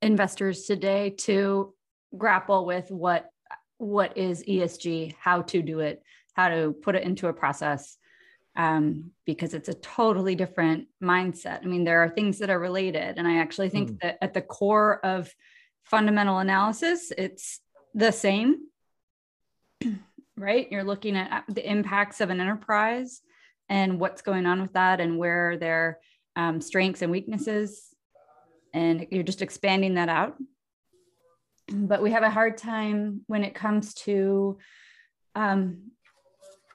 investors 0.00 0.64
today 0.64 1.10
to 1.10 1.74
grapple 2.16 2.64
with 2.64 2.90
what 2.90 3.30
what 3.78 4.16
is 4.16 4.44
ESG, 4.44 5.14
how 5.18 5.42
to 5.42 5.60
do 5.60 5.80
it, 5.80 6.02
how 6.34 6.48
to 6.48 6.72
put 6.72 6.94
it 6.94 7.02
into 7.02 7.26
a 7.26 7.32
process, 7.32 7.98
um, 8.56 9.10
because 9.24 9.54
it's 9.54 9.68
a 9.68 9.74
totally 9.74 10.34
different 10.34 10.86
mindset. 11.02 11.62
I 11.62 11.66
mean, 11.66 11.84
there 11.84 12.02
are 12.02 12.08
things 12.08 12.38
that 12.38 12.50
are 12.50 12.58
related. 12.58 13.18
And 13.18 13.26
I 13.26 13.38
actually 13.38 13.68
think 13.68 13.90
mm. 13.90 14.00
that 14.00 14.18
at 14.22 14.32
the 14.32 14.42
core 14.42 15.04
of 15.04 15.34
fundamental 15.82 16.38
analysis, 16.38 17.12
it's 17.18 17.60
the 17.94 18.12
same, 18.12 18.68
right? 20.36 20.70
You're 20.70 20.84
looking 20.84 21.16
at 21.16 21.44
the 21.48 21.68
impacts 21.68 22.20
of 22.20 22.30
an 22.30 22.40
enterprise 22.40 23.22
and 23.68 23.98
what's 23.98 24.22
going 24.22 24.46
on 24.46 24.60
with 24.60 24.72
that 24.74 25.00
and 25.00 25.18
where 25.18 25.56
their 25.56 25.98
um, 26.36 26.60
strengths 26.60 27.02
and 27.02 27.10
weaknesses. 27.10 27.94
And 28.72 29.06
you're 29.10 29.22
just 29.22 29.42
expanding 29.42 29.94
that 29.94 30.08
out 30.08 30.36
but 31.72 32.02
we 32.02 32.10
have 32.10 32.22
a 32.22 32.30
hard 32.30 32.56
time 32.58 33.22
when 33.26 33.44
it 33.44 33.54
comes 33.54 33.94
to 33.94 34.58
um, 35.34 35.90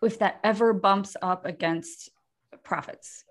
if 0.02 0.19
that 0.19 0.39
ever 0.43 0.74
bumps 0.74 1.15
up 1.22 1.45
against 1.45 2.10
profits 2.63 3.24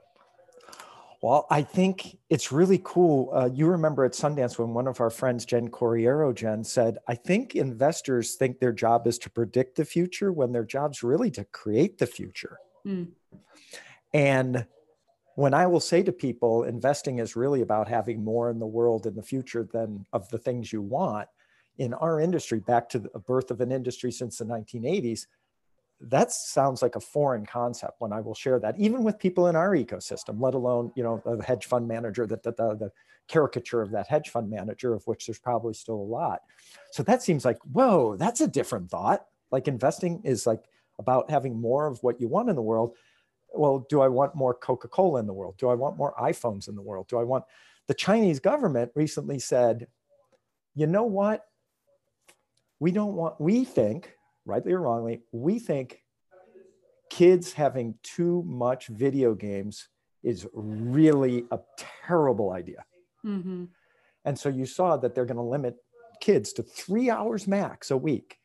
Well, 1.20 1.46
I 1.50 1.62
think 1.62 2.16
it's 2.30 2.52
really 2.52 2.80
cool. 2.84 3.30
Uh, 3.34 3.48
you 3.52 3.66
remember 3.66 4.04
at 4.04 4.12
Sundance 4.12 4.56
when 4.56 4.72
one 4.72 4.86
of 4.86 5.00
our 5.00 5.10
friends, 5.10 5.44
Jen 5.44 5.68
Corriero, 5.68 6.32
Jen 6.32 6.62
said, 6.62 6.98
I 7.08 7.16
think 7.16 7.56
investors 7.56 8.36
think 8.36 8.60
their 8.60 8.72
job 8.72 9.06
is 9.08 9.18
to 9.18 9.30
predict 9.30 9.76
the 9.76 9.84
future 9.84 10.30
when 10.30 10.52
their 10.52 10.64
job's 10.64 11.02
really 11.02 11.30
to 11.32 11.44
create 11.44 11.98
the 11.98 12.06
future. 12.06 12.58
Mm. 12.86 13.08
And 14.14 14.66
when 15.34 15.54
I 15.54 15.66
will 15.66 15.80
say 15.80 16.04
to 16.04 16.12
people, 16.12 16.62
investing 16.62 17.18
is 17.18 17.34
really 17.34 17.62
about 17.62 17.88
having 17.88 18.24
more 18.24 18.50
in 18.50 18.60
the 18.60 18.66
world 18.66 19.06
in 19.06 19.16
the 19.16 19.22
future 19.22 19.68
than 19.72 20.06
of 20.12 20.28
the 20.28 20.38
things 20.38 20.72
you 20.72 20.82
want. 20.82 21.28
In 21.78 21.94
our 21.94 22.20
industry, 22.20 22.60
back 22.60 22.88
to 22.90 22.98
the 23.00 23.08
birth 23.20 23.50
of 23.50 23.60
an 23.60 23.72
industry 23.72 24.10
since 24.12 24.38
the 24.38 24.44
1980s, 24.44 25.26
that 26.00 26.30
sounds 26.32 26.80
like 26.80 26.96
a 26.96 27.00
foreign 27.00 27.44
concept 27.44 27.94
when 27.98 28.12
I 28.12 28.20
will 28.20 28.34
share 28.34 28.60
that, 28.60 28.78
even 28.78 29.02
with 29.02 29.18
people 29.18 29.48
in 29.48 29.56
our 29.56 29.74
ecosystem, 29.74 30.40
let 30.40 30.54
alone, 30.54 30.92
you 30.94 31.02
know, 31.02 31.20
the 31.24 31.42
hedge 31.42 31.66
fund 31.66 31.88
manager, 31.88 32.26
the, 32.26 32.36
the, 32.42 32.52
the, 32.52 32.92
caricature 33.28 33.82
of 33.82 33.90
that 33.90 34.08
hedge 34.08 34.30
fund 34.30 34.50
manager, 34.50 34.94
of 34.94 35.06
which 35.06 35.26
there's 35.26 35.38
probably 35.38 35.74
still 35.74 35.96
a 35.96 35.96
lot. 35.96 36.40
So 36.90 37.02
that 37.02 37.22
seems 37.22 37.44
like, 37.44 37.58
whoa, 37.72 38.16
that's 38.16 38.40
a 38.40 38.48
different 38.48 38.90
thought. 38.90 39.26
Like 39.50 39.68
investing 39.68 40.22
is 40.24 40.46
like 40.46 40.64
about 40.98 41.30
having 41.30 41.60
more 41.60 41.86
of 41.86 42.02
what 42.02 42.20
you 42.20 42.26
want 42.26 42.48
in 42.48 42.56
the 42.56 42.62
world. 42.62 42.94
Well, 43.54 43.86
do 43.88 44.00
I 44.00 44.08
want 44.08 44.34
more 44.34 44.54
Coca 44.54 44.88
Cola 44.88 45.20
in 45.20 45.26
the 45.26 45.32
world? 45.32 45.56
Do 45.58 45.68
I 45.68 45.74
want 45.74 45.96
more 45.96 46.14
iPhones 46.18 46.68
in 46.68 46.74
the 46.74 46.82
world? 46.82 47.06
Do 47.08 47.18
I 47.18 47.22
want 47.22 47.44
the 47.86 47.94
Chinese 47.94 48.40
government 48.40 48.92
recently 48.94 49.38
said, 49.38 49.86
you 50.74 50.86
know 50.86 51.04
what? 51.04 51.44
We 52.80 52.92
don't 52.92 53.14
want, 53.14 53.40
we 53.40 53.64
think 53.64 54.14
rightly 54.48 54.72
or 54.72 54.80
wrongly, 54.80 55.20
we 55.32 55.58
think 55.58 56.02
kids 57.10 57.52
having 57.52 57.94
too 58.02 58.42
much 58.46 58.88
video 58.88 59.34
games 59.34 59.88
is 60.22 60.46
really 60.52 61.44
a 61.50 61.58
terrible 62.06 62.50
idea. 62.50 62.84
Mm-hmm. 63.24 63.66
And 64.24 64.38
so 64.38 64.48
you 64.48 64.66
saw 64.66 64.96
that 64.96 65.14
they're 65.14 65.24
going 65.24 65.36
to 65.36 65.42
limit 65.42 65.76
kids 66.20 66.52
to 66.54 66.62
three 66.62 67.10
hours 67.10 67.46
max 67.46 67.90
a 67.90 67.96
week 67.96 68.38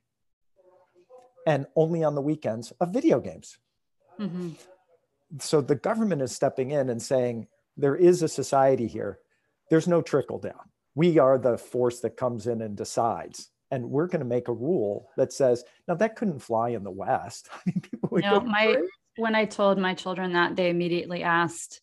and 1.48 1.66
only 1.76 2.04
on 2.04 2.16
the 2.16 2.22
weekends 2.22 2.72
of 2.80 2.94
video 2.94 3.20
games. 3.20 3.58
Mm-hmm. 4.20 4.52
So 5.40 5.62
the 5.62 5.76
government 5.76 6.22
is 6.22 6.32
stepping 6.32 6.72
in 6.72 6.90
and 6.90 7.02
saying, 7.02 7.48
there 7.76 7.96
is 7.96 8.22
a 8.22 8.28
society 8.28 8.88
here. 8.88 9.20
There's 9.70 9.88
no 9.88 10.02
trickle 10.02 10.38
down. 10.38 10.70
We 10.96 11.18
are 11.18 11.40
the 11.40 11.58
force 11.58 12.02
that 12.02 12.18
comes 12.18 12.46
in 12.46 12.62
and 12.62 12.78
decides 12.78 13.50
and 13.74 13.90
we're 13.90 14.08
going 14.08 14.20
to 14.20 14.26
make 14.26 14.48
a 14.48 14.54
rule 14.54 15.10
that 15.18 15.34
says 15.34 15.64
now 15.88 15.96
that 15.96 16.16
couldn't 16.16 16.40
fly 16.40 16.70
in 16.70 16.84
the 16.84 16.92
west 16.92 17.50
I 17.54 17.58
mean, 17.66 17.82
people 17.82 18.10
would 18.12 18.24
no, 18.24 18.40
my 18.42 18.78
when 19.18 19.36
i 19.36 19.46
told 19.46 19.78
my 19.78 19.94
children 19.94 20.34
that 20.34 20.56
they 20.56 20.70
immediately 20.70 21.24
asked 21.24 21.82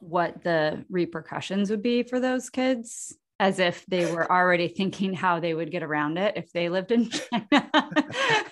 what 0.00 0.42
the 0.42 0.84
repercussions 0.90 1.70
would 1.70 1.82
be 1.82 2.02
for 2.02 2.20
those 2.20 2.50
kids 2.50 3.16
as 3.40 3.58
if 3.58 3.84
they 3.86 4.10
were 4.12 4.30
already 4.30 4.68
thinking 4.68 5.14
how 5.14 5.40
they 5.40 5.54
would 5.54 5.70
get 5.70 5.82
around 5.82 6.16
it 6.16 6.36
if 6.36 6.52
they 6.52 6.68
lived 6.68 6.92
in 6.92 7.10
China. 7.10 7.70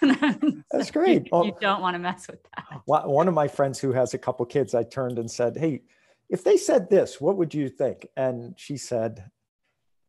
That's 0.73 0.91
great. 0.91 1.29
You, 1.33 1.45
you, 1.45 1.57
don't 1.61 1.81
want 1.81 1.95
to 1.95 1.99
mess 2.01 2.27
with 2.27 2.41
that. 2.43 2.81
One 2.87 3.29
of 3.29 3.35
my 3.35 3.47
friends 3.47 3.79
who 3.79 3.93
has 3.93 4.15
a 4.15 4.19
couple 4.19 4.45
kids, 4.47 4.75
I 4.75 4.83
turned 4.83 5.21
and 5.21 5.31
said, 5.31 5.57
Hey, 5.57 5.83
if 6.29 6.43
they 6.43 6.57
said 6.57 6.91
this, 6.91 7.21
what 7.21 7.37
would 7.37 7.55
you 7.55 7.69
think? 7.69 8.09
And 8.17 8.55
she 8.57 8.77
said, 8.77 9.31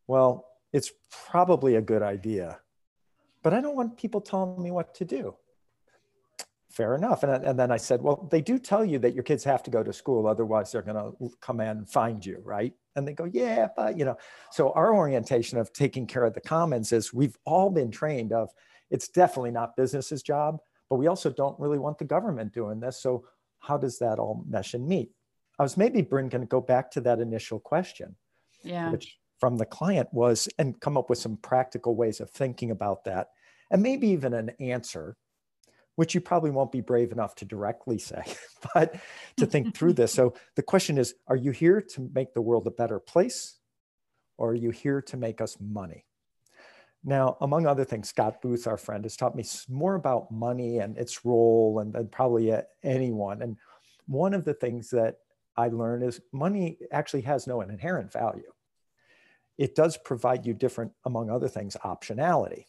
Well, 0.07 0.47
it's 0.73 0.91
probably 1.09 1.75
a 1.75 1.81
good 1.81 2.01
idea, 2.01 2.59
but 3.43 3.53
I 3.53 3.61
don't 3.61 3.75
want 3.75 3.97
people 3.97 4.21
telling 4.21 4.61
me 4.61 4.71
what 4.71 4.93
to 4.95 5.05
do. 5.05 5.35
Fair 6.69 6.95
enough. 6.95 7.23
And, 7.23 7.43
and 7.43 7.59
then 7.59 7.69
I 7.69 7.75
said, 7.75 8.01
well, 8.01 8.29
they 8.31 8.39
do 8.39 8.57
tell 8.57 8.85
you 8.85 8.97
that 8.99 9.13
your 9.13 9.23
kids 9.23 9.43
have 9.43 9.61
to 9.63 9.71
go 9.71 9.83
to 9.83 9.91
school, 9.91 10.25
otherwise 10.25 10.71
they're 10.71 10.81
going 10.81 10.95
to 10.95 11.31
come 11.41 11.59
in 11.59 11.67
and 11.67 11.89
find 11.89 12.25
you, 12.25 12.41
right? 12.45 12.73
And 12.95 13.05
they 13.05 13.13
go, 13.13 13.25
yeah, 13.25 13.67
but 13.75 13.97
you 13.97 14.05
know. 14.05 14.17
So 14.51 14.71
our 14.71 14.95
orientation 14.95 15.57
of 15.57 15.73
taking 15.73 16.07
care 16.07 16.23
of 16.23 16.33
the 16.33 16.41
commons 16.41 16.91
is 16.91 17.13
we've 17.13 17.37
all 17.45 17.69
been 17.69 17.91
trained 17.91 18.31
of 18.31 18.49
it's 18.89 19.07
definitely 19.07 19.51
not 19.51 19.75
business's 19.75 20.23
job, 20.23 20.59
but 20.89 20.97
we 20.97 21.07
also 21.07 21.29
don't 21.29 21.59
really 21.59 21.79
want 21.79 21.97
the 21.97 22.05
government 22.05 22.53
doing 22.53 22.79
this. 22.79 23.01
So 23.01 23.25
how 23.59 23.77
does 23.77 23.99
that 23.99 24.19
all 24.19 24.43
mesh 24.47 24.73
and 24.73 24.87
meet? 24.87 25.11
I 25.59 25.63
was 25.63 25.77
maybe 25.77 26.01
Brynne 26.01 26.29
going 26.29 26.41
to 26.41 26.47
go 26.47 26.59
back 26.59 26.91
to 26.91 27.01
that 27.01 27.19
initial 27.19 27.59
question, 27.59 28.15
yeah, 28.63 28.91
which 28.91 29.19
from 29.41 29.57
the 29.57 29.65
client 29.65 30.07
was 30.13 30.47
and 30.59 30.79
come 30.79 30.95
up 30.95 31.09
with 31.09 31.17
some 31.17 31.35
practical 31.35 31.95
ways 31.95 32.21
of 32.21 32.29
thinking 32.29 32.69
about 32.69 33.03
that 33.05 33.31
and 33.71 33.81
maybe 33.81 34.07
even 34.09 34.35
an 34.35 34.51
answer 34.59 35.17
which 35.95 36.13
you 36.15 36.21
probably 36.21 36.51
won't 36.51 36.71
be 36.71 36.79
brave 36.79 37.11
enough 37.11 37.33
to 37.35 37.43
directly 37.43 37.97
say 37.97 38.23
but 38.73 38.95
to 39.35 39.45
think 39.45 39.75
through 39.75 39.93
this. 39.93 40.13
So 40.13 40.35
the 40.55 40.61
question 40.61 40.97
is 40.97 41.15
are 41.27 41.35
you 41.35 41.51
here 41.51 41.81
to 41.81 42.09
make 42.13 42.33
the 42.33 42.41
world 42.41 42.67
a 42.67 42.71
better 42.71 42.99
place 42.99 43.57
or 44.37 44.51
are 44.51 44.55
you 44.55 44.69
here 44.69 45.01
to 45.01 45.17
make 45.17 45.41
us 45.41 45.57
money? 45.59 46.05
Now 47.03 47.37
among 47.41 47.65
other 47.65 47.83
things 47.83 48.09
scott 48.09 48.43
booth 48.43 48.67
our 48.67 48.77
friend 48.77 49.03
has 49.05 49.17
taught 49.17 49.35
me 49.35 49.43
more 49.67 49.95
about 49.95 50.31
money 50.31 50.77
and 50.77 50.99
its 50.99 51.25
role 51.25 51.79
and, 51.79 51.95
and 51.95 52.11
probably 52.11 52.53
uh, 52.53 52.61
anyone. 52.83 53.41
And 53.41 53.57
one 54.05 54.35
of 54.35 54.45
the 54.45 54.53
things 54.53 54.91
that 54.91 55.17
i 55.57 55.67
learned 55.67 56.03
is 56.03 56.21
money 56.31 56.77
actually 56.91 57.21
has 57.21 57.47
no 57.47 57.61
inherent 57.61 58.13
value 58.13 58.51
it 59.61 59.75
does 59.75 59.95
provide 59.95 60.43
you 60.43 60.55
different, 60.55 60.91
among 61.05 61.29
other 61.29 61.47
things, 61.47 61.77
optionality, 61.85 62.65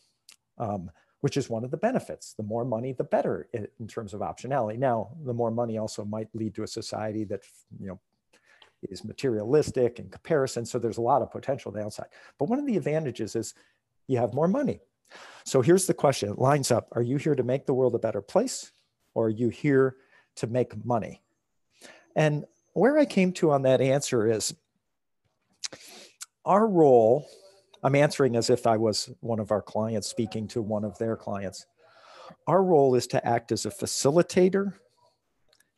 um, 0.58 0.90
which 1.22 1.38
is 1.38 1.48
one 1.48 1.64
of 1.64 1.70
the 1.70 1.78
benefits. 1.78 2.34
The 2.34 2.42
more 2.42 2.66
money, 2.66 2.92
the 2.92 3.02
better 3.02 3.48
in, 3.54 3.88
terms 3.88 4.12
of 4.12 4.20
optionality. 4.20 4.78
Now, 4.78 5.12
the 5.24 5.32
more 5.32 5.50
money 5.50 5.78
also 5.78 6.04
might 6.04 6.28
lead 6.34 6.54
to 6.56 6.64
a 6.64 6.66
society 6.66 7.24
that, 7.24 7.44
you 7.80 7.86
know, 7.86 8.00
is 8.82 9.06
materialistic 9.06 10.00
in 10.00 10.10
comparison. 10.10 10.66
So 10.66 10.78
there's 10.78 10.98
a 10.98 11.02
lot 11.02 11.22
of 11.22 11.30
potential 11.30 11.72
downside. 11.72 12.08
But 12.38 12.50
one 12.50 12.58
of 12.58 12.66
the 12.66 12.76
advantages 12.76 13.36
is 13.36 13.54
you 14.06 14.18
have 14.18 14.34
more 14.34 14.48
money. 14.48 14.82
So 15.46 15.62
here's 15.62 15.86
the 15.86 15.94
question 15.94 16.28
it 16.28 16.38
lines 16.38 16.70
up 16.70 16.88
Are 16.92 17.00
you 17.00 17.16
here 17.16 17.34
to 17.34 17.42
make 17.42 17.64
the 17.64 17.74
world 17.74 17.94
a 17.94 18.00
better 18.00 18.20
place 18.20 18.70
or 19.14 19.28
are 19.28 19.30
you 19.30 19.48
here 19.48 19.96
to 20.36 20.46
make 20.46 20.84
money? 20.84 21.22
And 22.14 22.44
where 22.74 22.98
I 22.98 23.06
came 23.06 23.32
to 23.34 23.50
on 23.52 23.62
that 23.62 23.80
answer 23.80 24.30
is 24.30 24.54
our 26.44 26.66
role, 26.66 27.28
I'm 27.82 27.94
answering 27.94 28.36
as 28.36 28.50
if 28.50 28.66
I 28.66 28.76
was 28.76 29.10
one 29.20 29.40
of 29.40 29.50
our 29.50 29.62
clients 29.62 30.08
speaking 30.08 30.48
to 30.48 30.62
one 30.62 30.84
of 30.84 30.96
their 30.98 31.16
clients. 31.16 31.66
Our 32.46 32.62
role 32.62 32.94
is 32.94 33.06
to 33.08 33.26
act 33.26 33.52
as 33.52 33.66
a 33.66 33.70
facilitator 33.70 34.74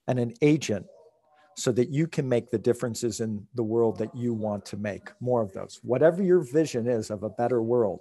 and 0.06 0.18
an 0.18 0.34
agent 0.42 0.86
so 1.56 1.70
that 1.72 1.88
you 1.88 2.06
can 2.06 2.28
make 2.28 2.50
the 2.50 2.58
differences 2.58 3.20
in 3.20 3.46
the 3.54 3.62
world 3.62 3.98
that 3.98 4.14
you 4.14 4.34
want 4.34 4.66
to 4.66 4.76
make, 4.76 5.10
more 5.20 5.40
of 5.40 5.52
those. 5.52 5.80
Whatever 5.82 6.22
your 6.22 6.40
vision 6.40 6.88
is 6.88 7.10
of 7.10 7.22
a 7.22 7.30
better 7.30 7.62
world, 7.62 8.00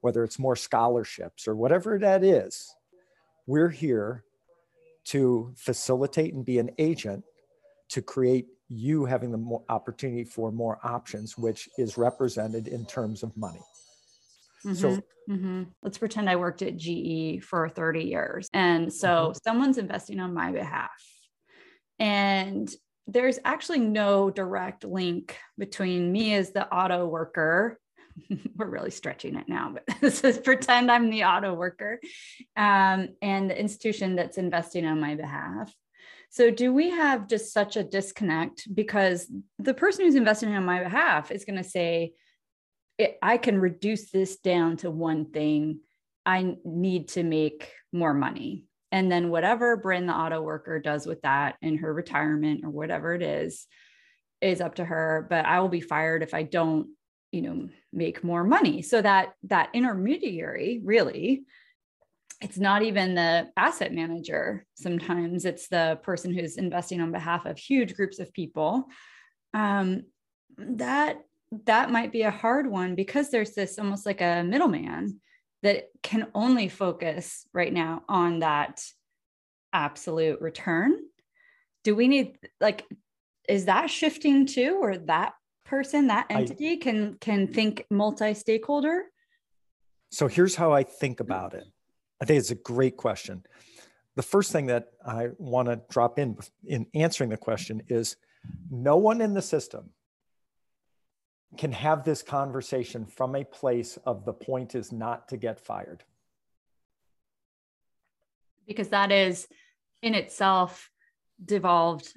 whether 0.00 0.24
it's 0.24 0.38
more 0.38 0.56
scholarships 0.56 1.46
or 1.46 1.54
whatever 1.54 1.98
that 1.98 2.24
is, 2.24 2.74
we're 3.46 3.68
here 3.68 4.24
to 5.04 5.52
facilitate 5.56 6.32
and 6.32 6.44
be 6.44 6.58
an 6.58 6.70
agent 6.78 7.24
to 7.90 8.00
create 8.00 8.46
you 8.74 9.04
having 9.04 9.30
the 9.30 9.38
more 9.38 9.62
opportunity 9.68 10.24
for 10.24 10.50
more 10.52 10.78
options, 10.82 11.38
which 11.38 11.68
is 11.78 11.96
represented 11.96 12.68
in 12.68 12.84
terms 12.86 13.22
of 13.22 13.36
money. 13.36 13.62
Mm-hmm, 14.64 14.74
so 14.74 15.02
mm-hmm. 15.28 15.64
let's 15.82 15.98
pretend 15.98 16.28
I 16.28 16.36
worked 16.36 16.62
at 16.62 16.76
GE 16.76 17.42
for 17.42 17.68
30 17.68 18.04
years. 18.04 18.48
And 18.52 18.92
so 18.92 19.08
mm-hmm. 19.08 19.38
someone's 19.44 19.78
investing 19.78 20.20
on 20.20 20.34
my 20.34 20.52
behalf. 20.52 20.90
And 21.98 22.72
there's 23.06 23.38
actually 23.44 23.80
no 23.80 24.30
direct 24.30 24.84
link 24.84 25.36
between 25.58 26.10
me 26.10 26.34
as 26.34 26.50
the 26.52 26.72
auto 26.72 27.06
worker. 27.06 27.78
We're 28.56 28.66
really 28.66 28.90
stretching 28.90 29.36
it 29.36 29.48
now, 29.48 29.74
but 29.74 29.96
this 30.00 30.24
is 30.24 30.38
pretend 30.38 30.90
I'm 30.90 31.10
the 31.10 31.24
auto 31.24 31.52
worker 31.54 32.00
um, 32.56 33.10
and 33.20 33.50
the 33.50 33.58
institution 33.58 34.16
that's 34.16 34.38
investing 34.38 34.86
on 34.86 35.00
my 35.00 35.14
behalf. 35.14 35.72
So, 36.34 36.50
do 36.50 36.72
we 36.72 36.90
have 36.90 37.28
just 37.28 37.52
such 37.52 37.76
a 37.76 37.84
disconnect 37.84 38.66
because 38.74 39.30
the 39.60 39.72
person 39.72 40.04
who's 40.04 40.16
investing 40.16 40.52
on 40.52 40.64
my 40.64 40.82
behalf 40.82 41.30
is 41.30 41.44
going 41.44 41.62
to 41.62 41.68
say, 41.68 42.14
I 43.22 43.36
can 43.36 43.60
reduce 43.60 44.10
this 44.10 44.38
down 44.38 44.78
to 44.78 44.90
one 44.90 45.26
thing. 45.26 45.78
I 46.26 46.56
need 46.64 47.10
to 47.10 47.22
make 47.22 47.70
more 47.92 48.14
money. 48.14 48.64
And 48.90 49.12
then, 49.12 49.30
whatever 49.30 49.80
Brynne, 49.80 50.08
the 50.08 50.12
auto 50.12 50.42
worker, 50.42 50.80
does 50.80 51.06
with 51.06 51.22
that 51.22 51.54
in 51.62 51.78
her 51.78 51.94
retirement 51.94 52.64
or 52.64 52.70
whatever 52.70 53.14
it 53.14 53.22
is, 53.22 53.68
is 54.40 54.60
up 54.60 54.74
to 54.76 54.84
her. 54.84 55.28
But 55.30 55.46
I 55.46 55.60
will 55.60 55.68
be 55.68 55.80
fired 55.80 56.24
if 56.24 56.34
I 56.34 56.42
don't, 56.42 56.88
you 57.30 57.42
know, 57.42 57.68
make 57.92 58.24
more 58.24 58.42
money. 58.42 58.82
So 58.82 59.00
that 59.00 59.34
that 59.44 59.70
intermediary 59.72 60.80
really 60.82 61.44
it's 62.40 62.58
not 62.58 62.82
even 62.82 63.14
the 63.14 63.48
asset 63.56 63.92
manager 63.92 64.66
sometimes 64.74 65.44
it's 65.44 65.68
the 65.68 65.98
person 66.02 66.32
who's 66.32 66.56
investing 66.56 67.00
on 67.00 67.12
behalf 67.12 67.46
of 67.46 67.58
huge 67.58 67.94
groups 67.94 68.18
of 68.18 68.32
people 68.32 68.84
um, 69.54 70.02
that 70.58 71.20
that 71.66 71.90
might 71.90 72.12
be 72.12 72.22
a 72.22 72.30
hard 72.30 72.68
one 72.68 72.94
because 72.94 73.30
there's 73.30 73.54
this 73.54 73.78
almost 73.78 74.06
like 74.06 74.20
a 74.20 74.42
middleman 74.42 75.20
that 75.62 75.88
can 76.02 76.26
only 76.34 76.68
focus 76.68 77.46
right 77.52 77.72
now 77.72 78.02
on 78.08 78.40
that 78.40 78.82
absolute 79.72 80.40
return 80.40 80.96
do 81.84 81.94
we 81.94 82.08
need 82.08 82.38
like 82.60 82.84
is 83.48 83.66
that 83.66 83.90
shifting 83.90 84.46
too, 84.46 84.78
or 84.80 84.96
that 84.96 85.34
person, 85.64 86.08
that 86.08 86.26
entity 86.30 86.72
I, 86.72 86.76
can 86.76 87.16
can 87.20 87.46
think 87.46 87.84
multi-stakeholder? 87.90 89.04
So 90.10 90.28
here's 90.28 90.54
how 90.54 90.72
I 90.72 90.82
think 90.82 91.20
about 91.20 91.54
it. 91.54 91.64
I 92.20 92.24
think 92.24 92.38
it's 92.38 92.50
a 92.50 92.56
great 92.56 92.96
question. 92.96 93.44
The 94.16 94.22
first 94.22 94.52
thing 94.52 94.66
that 94.66 94.92
I 95.04 95.30
want 95.38 95.68
to 95.68 95.80
drop 95.90 96.18
in 96.18 96.38
in 96.64 96.86
answering 96.94 97.30
the 97.30 97.36
question 97.36 97.82
is 97.88 98.16
no 98.70 98.96
one 98.96 99.20
in 99.20 99.34
the 99.34 99.42
system 99.42 99.90
can 101.56 101.72
have 101.72 102.04
this 102.04 102.22
conversation 102.22 103.06
from 103.06 103.34
a 103.36 103.44
place 103.44 103.98
of 104.06 104.24
the 104.24 104.32
point 104.32 104.74
is 104.74 104.92
not 104.92 105.28
to 105.28 105.36
get 105.36 105.60
fired. 105.60 106.04
Because 108.66 108.88
that 108.88 109.12
is 109.12 109.46
in 110.02 110.14
itself 110.14 110.90
devolved 111.44 112.12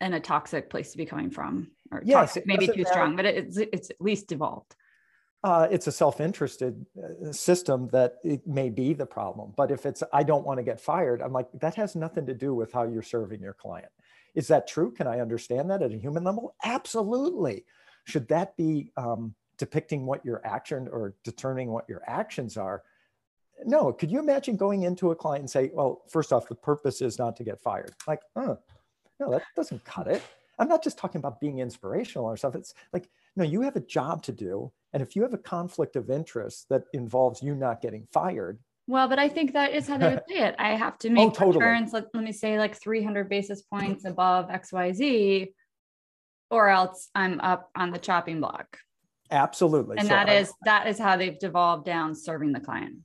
and 0.00 0.14
a 0.14 0.20
toxic 0.20 0.70
place 0.70 0.92
to 0.92 0.98
be 0.98 1.06
coming 1.06 1.30
from. 1.30 1.70
Or 1.92 2.02
yes, 2.04 2.34
toxic, 2.34 2.46
maybe 2.46 2.66
too 2.66 2.72
matter. 2.78 2.84
strong, 2.86 3.16
but 3.16 3.26
it's 3.26 3.56
it's 3.56 3.90
at 3.90 4.00
least 4.00 4.28
devolved. 4.28 4.74
Uh, 5.42 5.66
it's 5.70 5.86
a 5.86 5.92
self-interested 5.92 6.84
uh, 7.02 7.32
system 7.32 7.88
that 7.88 8.16
it 8.22 8.46
may 8.46 8.68
be 8.68 8.92
the 8.92 9.06
problem. 9.06 9.52
But 9.56 9.70
if 9.70 9.86
it's 9.86 10.02
I 10.12 10.22
don't 10.22 10.44
want 10.44 10.58
to 10.58 10.62
get 10.62 10.80
fired, 10.80 11.22
I'm 11.22 11.32
like 11.32 11.48
that 11.54 11.74
has 11.76 11.96
nothing 11.96 12.26
to 12.26 12.34
do 12.34 12.54
with 12.54 12.72
how 12.72 12.82
you're 12.82 13.02
serving 13.02 13.40
your 13.40 13.54
client. 13.54 13.90
Is 14.34 14.48
that 14.48 14.68
true? 14.68 14.92
Can 14.92 15.06
I 15.06 15.20
understand 15.20 15.70
that 15.70 15.82
at 15.82 15.92
a 15.92 15.96
human 15.96 16.24
level? 16.24 16.54
Absolutely. 16.62 17.64
Should 18.04 18.28
that 18.28 18.56
be 18.56 18.92
um, 18.96 19.34
depicting 19.56 20.04
what 20.06 20.24
your 20.24 20.40
action 20.44 20.88
or 20.92 21.14
determining 21.24 21.70
what 21.70 21.88
your 21.88 22.02
actions 22.06 22.56
are? 22.56 22.82
No. 23.64 23.92
Could 23.92 24.10
you 24.10 24.18
imagine 24.18 24.56
going 24.56 24.82
into 24.82 25.10
a 25.10 25.16
client 25.16 25.40
and 25.40 25.50
say, 25.50 25.70
well, 25.72 26.02
first 26.08 26.32
off, 26.32 26.48
the 26.48 26.54
purpose 26.54 27.00
is 27.00 27.18
not 27.18 27.36
to 27.36 27.44
get 27.44 27.60
fired? 27.60 27.92
Like, 28.06 28.20
uh, 28.36 28.56
no, 29.18 29.30
that 29.30 29.42
doesn't 29.56 29.84
cut 29.84 30.06
it. 30.06 30.22
I'm 30.58 30.68
not 30.68 30.84
just 30.84 30.98
talking 30.98 31.18
about 31.18 31.40
being 31.40 31.58
inspirational 31.58 32.26
or 32.26 32.36
stuff. 32.36 32.54
It's 32.54 32.74
like, 32.92 33.08
no, 33.36 33.44
you 33.44 33.62
have 33.62 33.76
a 33.76 33.80
job 33.80 34.22
to 34.24 34.32
do. 34.32 34.72
And 34.92 35.02
if 35.02 35.14
you 35.14 35.22
have 35.22 35.34
a 35.34 35.38
conflict 35.38 35.96
of 35.96 36.10
interest 36.10 36.66
that 36.68 36.82
involves 36.92 37.42
you 37.42 37.54
not 37.54 37.80
getting 37.80 38.06
fired, 38.12 38.58
well, 38.86 39.06
but 39.06 39.20
I 39.20 39.28
think 39.28 39.52
that 39.52 39.72
is 39.72 39.86
how 39.86 39.98
they 39.98 40.08
would 40.08 40.22
say 40.28 40.38
it. 40.38 40.56
I 40.58 40.70
have 40.70 40.98
to 40.98 41.08
oh, 41.10 41.12
make 41.12 41.28
oh, 41.28 41.30
totally. 41.30 41.64
returns, 41.64 41.92
let, 41.92 42.06
let 42.12 42.24
me 42.24 42.32
say 42.32 42.58
like 42.58 42.74
300 42.74 43.28
basis 43.28 43.62
points 43.62 44.04
above 44.04 44.48
XYZ 44.48 45.52
or 46.50 46.68
else 46.68 47.08
I'm 47.14 47.40
up 47.40 47.70
on 47.76 47.92
the 47.92 47.98
chopping 47.98 48.40
block. 48.40 48.78
Absolutely. 49.30 49.96
And 49.98 50.08
so 50.08 50.14
that 50.14 50.28
I, 50.28 50.34
is 50.34 50.52
that 50.64 50.88
is 50.88 50.98
how 50.98 51.16
they've 51.16 51.38
devolved 51.38 51.84
down 51.86 52.16
serving 52.16 52.52
the 52.52 52.58
client. 52.58 52.96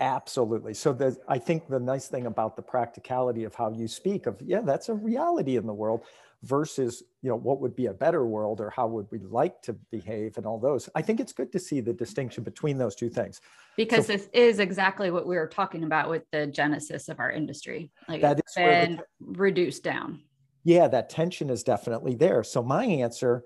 Absolutely. 0.00 0.72
So 0.72 0.92
the, 0.94 1.16
I 1.28 1.38
think 1.38 1.68
the 1.68 1.78
nice 1.78 2.08
thing 2.08 2.26
about 2.26 2.56
the 2.56 2.62
practicality 2.62 3.44
of 3.44 3.54
how 3.54 3.70
you 3.70 3.86
speak 3.86 4.26
of 4.26 4.40
yeah, 4.40 4.62
that's 4.62 4.88
a 4.88 4.94
reality 4.94 5.56
in 5.56 5.66
the 5.66 5.74
world 5.74 6.04
versus 6.44 7.02
you 7.22 7.30
know 7.30 7.36
what 7.36 7.60
would 7.60 7.74
be 7.74 7.86
a 7.86 7.92
better 7.92 8.26
world 8.26 8.60
or 8.60 8.70
how 8.70 8.86
would 8.86 9.06
we 9.10 9.18
like 9.18 9.60
to 9.62 9.72
behave 9.90 10.36
and 10.36 10.46
all 10.46 10.58
those. 10.58 10.88
I 10.94 11.02
think 11.02 11.20
it's 11.20 11.32
good 11.32 11.50
to 11.52 11.58
see 11.58 11.80
the 11.80 11.92
distinction 11.92 12.44
between 12.44 12.78
those 12.78 12.94
two 12.94 13.08
things. 13.08 13.40
Because 13.76 14.06
so, 14.06 14.12
this 14.12 14.28
is 14.32 14.58
exactly 14.58 15.10
what 15.10 15.26
we 15.26 15.36
were 15.36 15.48
talking 15.48 15.84
about 15.84 16.08
with 16.08 16.22
the 16.30 16.46
genesis 16.46 17.08
of 17.08 17.20
our 17.20 17.30
industry. 17.30 17.90
Like 18.08 18.20
that 18.20 18.38
it's 18.38 18.54
been 18.54 18.96
the, 18.96 19.04
reduced 19.20 19.82
down 19.82 20.20
yeah, 20.64 20.88
that 20.88 21.10
tension 21.10 21.50
is 21.50 21.62
definitely 21.62 22.14
there. 22.14 22.42
So 22.42 22.62
my 22.62 22.84
answer 22.86 23.44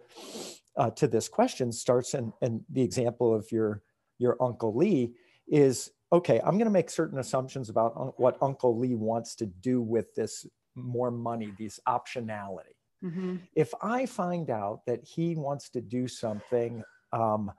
uh, 0.77 0.91
to 0.91 1.09
this 1.09 1.29
question 1.29 1.73
starts 1.73 2.15
in, 2.15 2.33
in 2.41 2.65
the 2.71 2.83
example 2.83 3.35
of 3.35 3.51
your 3.53 3.83
your 4.19 4.37
Uncle 4.41 4.75
Lee 4.77 5.15
is 5.49 5.91
okay. 6.13 6.41
I'm 6.41 6.55
going 6.55 6.65
to 6.65 6.71
make 6.71 6.91
certain 6.91 7.19
assumptions 7.19 7.69
about 7.69 7.93
un- 7.97 8.13
what 8.17 8.37
Uncle 8.41 8.79
Lee 8.79 8.95
wants 8.95 9.35
to 9.37 9.47
do 9.47 9.83
with 9.83 10.15
this 10.15 10.47
more 10.75 11.11
money, 11.11 11.53
these 11.59 11.81
optionality. 11.87 12.75
Mm-hmm. 13.05 13.37
If 13.55 13.73
I 13.81 14.07
find 14.07 14.51
out 14.51 14.85
that 14.87 15.05
he 15.05 15.37
wants 15.37 15.71
to 15.71 15.81
do 15.81 16.09
something 16.09 16.83
um, 17.13 17.53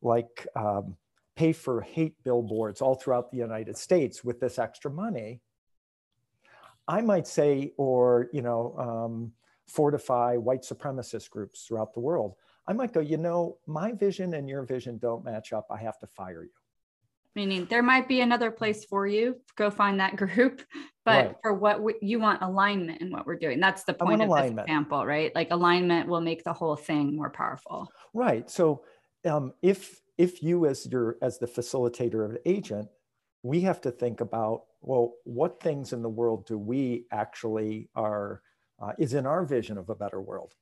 like 0.00 0.46
um, 0.54 0.96
pay 1.34 1.52
for 1.52 1.80
hate 1.80 2.22
billboards 2.24 2.80
all 2.80 2.94
throughout 2.94 3.30
the 3.30 3.36
United 3.38 3.76
States 3.76 4.24
with 4.24 4.40
this 4.40 4.58
extra 4.58 4.90
money, 4.90 5.40
I 6.88 7.00
might 7.00 7.26
say, 7.26 7.72
or, 7.76 8.28
you 8.32 8.42
know, 8.42 8.74
um, 8.78 9.32
fortify 9.66 10.36
white 10.36 10.62
supremacist 10.62 11.30
groups 11.30 11.64
throughout 11.64 11.92
the 11.92 12.00
world. 12.00 12.36
I 12.68 12.72
might 12.72 12.92
go, 12.92 13.00
you 13.00 13.16
know, 13.16 13.58
my 13.66 13.92
vision 13.92 14.34
and 14.34 14.48
your 14.48 14.62
vision 14.62 14.98
don't 14.98 15.24
match 15.24 15.52
up. 15.52 15.66
I 15.70 15.78
have 15.78 15.98
to 16.00 16.06
fire 16.06 16.44
you. 16.44 16.50
Meaning 17.36 17.66
there 17.70 17.82
might 17.82 18.08
be 18.08 18.22
another 18.22 18.50
place 18.50 18.84
for 18.84 19.06
you. 19.06 19.36
Go 19.54 19.70
find 19.70 20.00
that 20.00 20.16
group. 20.22 20.62
But 21.04 21.26
right. 21.26 21.36
for 21.40 21.54
what 21.54 21.80
we, 21.80 21.94
you 22.02 22.18
want 22.18 22.42
alignment 22.42 23.00
in 23.00 23.12
what 23.12 23.26
we're 23.26 23.38
doing. 23.38 23.60
That's 23.60 23.84
the 23.84 23.94
point 23.94 24.22
of 24.22 24.28
alignment. 24.28 24.56
this 24.56 24.64
example, 24.64 25.06
right? 25.06 25.32
Like 25.36 25.52
alignment 25.52 26.08
will 26.08 26.20
make 26.20 26.42
the 26.42 26.52
whole 26.52 26.74
thing 26.74 27.14
more 27.14 27.30
powerful. 27.30 27.88
Right. 28.12 28.50
So 28.50 28.82
um, 29.24 29.52
if 29.62 30.00
if 30.18 30.42
you 30.42 30.66
as 30.66 30.84
your 30.90 31.16
as 31.22 31.38
the 31.38 31.46
facilitator 31.46 32.24
of 32.24 32.32
the 32.32 32.48
agent, 32.48 32.88
we 33.44 33.60
have 33.60 33.80
to 33.82 33.92
think 33.92 34.20
about 34.20 34.62
well, 34.86 35.14
what 35.24 35.60
things 35.60 35.92
in 35.92 36.00
the 36.00 36.08
world 36.08 36.46
do 36.46 36.56
we 36.56 37.06
actually 37.10 37.88
are, 37.96 38.40
uh, 38.80 38.92
is 38.98 39.14
in 39.14 39.26
our 39.26 39.44
vision 39.44 39.76
of 39.76 39.90
a 39.90 39.96
better 39.96 40.20
world? 40.20 40.54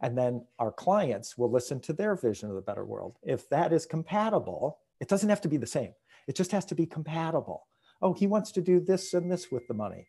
And 0.00 0.16
then 0.16 0.46
our 0.60 0.70
clients 0.70 1.36
will 1.36 1.50
listen 1.50 1.80
to 1.80 1.92
their 1.92 2.14
vision 2.14 2.48
of 2.48 2.54
the 2.54 2.62
better 2.62 2.84
world. 2.84 3.18
If 3.22 3.48
that 3.48 3.72
is 3.72 3.84
compatible, 3.84 4.78
it 5.00 5.08
doesn't 5.08 5.28
have 5.28 5.40
to 5.42 5.48
be 5.48 5.56
the 5.56 5.66
same. 5.66 5.92
It 6.26 6.36
just 6.36 6.52
has 6.52 6.64
to 6.66 6.74
be 6.74 6.86
compatible. 6.86 7.66
Oh, 8.02 8.12
he 8.12 8.26
wants 8.26 8.52
to 8.52 8.62
do 8.62 8.80
this 8.80 9.14
and 9.14 9.30
this 9.30 9.50
with 9.50 9.66
the 9.66 9.74
money. 9.74 10.08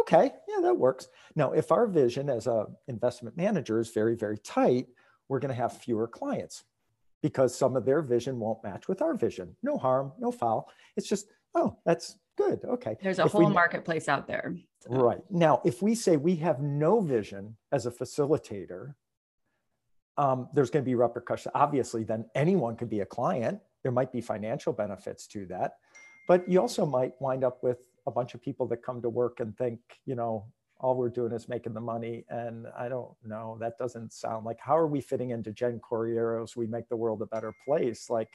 Okay, 0.00 0.30
yeah, 0.48 0.60
that 0.62 0.74
works. 0.74 1.08
Now, 1.34 1.52
if 1.52 1.72
our 1.72 1.86
vision 1.86 2.28
as 2.28 2.46
a 2.46 2.66
investment 2.86 3.36
manager 3.36 3.80
is 3.80 3.90
very, 3.90 4.14
very 4.14 4.38
tight, 4.38 4.86
we're 5.28 5.40
going 5.40 5.54
to 5.54 5.60
have 5.60 5.76
fewer 5.76 6.06
clients 6.06 6.64
because 7.22 7.54
some 7.54 7.76
of 7.76 7.84
their 7.84 8.02
vision 8.02 8.38
won't 8.38 8.62
match 8.62 8.88
with 8.88 9.02
our 9.02 9.14
vision. 9.14 9.56
No 9.62 9.76
harm, 9.76 10.12
no 10.18 10.30
foul. 10.30 10.70
It's 10.96 11.08
just, 11.08 11.26
oh, 11.54 11.76
that's 11.84 12.16
Good. 12.38 12.64
Okay. 12.64 12.96
There's 13.02 13.18
a 13.18 13.24
if 13.24 13.32
whole 13.32 13.46
we, 13.46 13.52
marketplace 13.52 14.08
out 14.08 14.28
there. 14.28 14.56
So. 14.80 14.90
Right. 14.90 15.18
Now, 15.28 15.60
if 15.64 15.82
we 15.82 15.96
say 15.96 16.16
we 16.16 16.36
have 16.36 16.60
no 16.60 17.00
vision 17.00 17.56
as 17.72 17.84
a 17.84 17.90
facilitator, 17.90 18.94
um, 20.16 20.48
there's 20.54 20.70
going 20.70 20.84
to 20.84 20.88
be 20.88 20.94
repercussions. 20.94 21.50
Obviously, 21.52 22.04
then 22.04 22.26
anyone 22.36 22.76
could 22.76 22.88
be 22.88 23.00
a 23.00 23.06
client. 23.06 23.58
There 23.82 23.92
might 23.92 24.12
be 24.12 24.20
financial 24.20 24.72
benefits 24.72 25.26
to 25.28 25.46
that. 25.46 25.76
But 26.26 26.48
you 26.48 26.60
also 26.60 26.84
might 26.84 27.20
wind 27.20 27.44
up 27.44 27.62
with 27.62 27.78
a 28.06 28.10
bunch 28.10 28.34
of 28.34 28.42
people 28.42 28.66
that 28.68 28.82
come 28.82 29.00
to 29.02 29.08
work 29.08 29.40
and 29.40 29.56
think, 29.56 29.80
you 30.04 30.14
know, 30.14 30.44
all 30.80 30.96
we're 30.96 31.08
doing 31.08 31.32
is 31.32 31.48
making 31.48 31.74
the 31.74 31.80
money. 31.80 32.24
And 32.28 32.66
I 32.76 32.88
don't 32.88 33.14
know, 33.24 33.56
that 33.60 33.78
doesn't 33.78 34.12
sound 34.12 34.44
like 34.44 34.58
how 34.60 34.76
are 34.76 34.86
we 34.86 35.00
fitting 35.00 35.30
into 35.30 35.52
Jen 35.52 35.80
Corriero's 35.80 36.56
We 36.56 36.66
Make 36.66 36.88
the 36.88 36.96
World 36.96 37.22
a 37.22 37.26
Better 37.26 37.52
Place? 37.64 38.08
Like, 38.10 38.28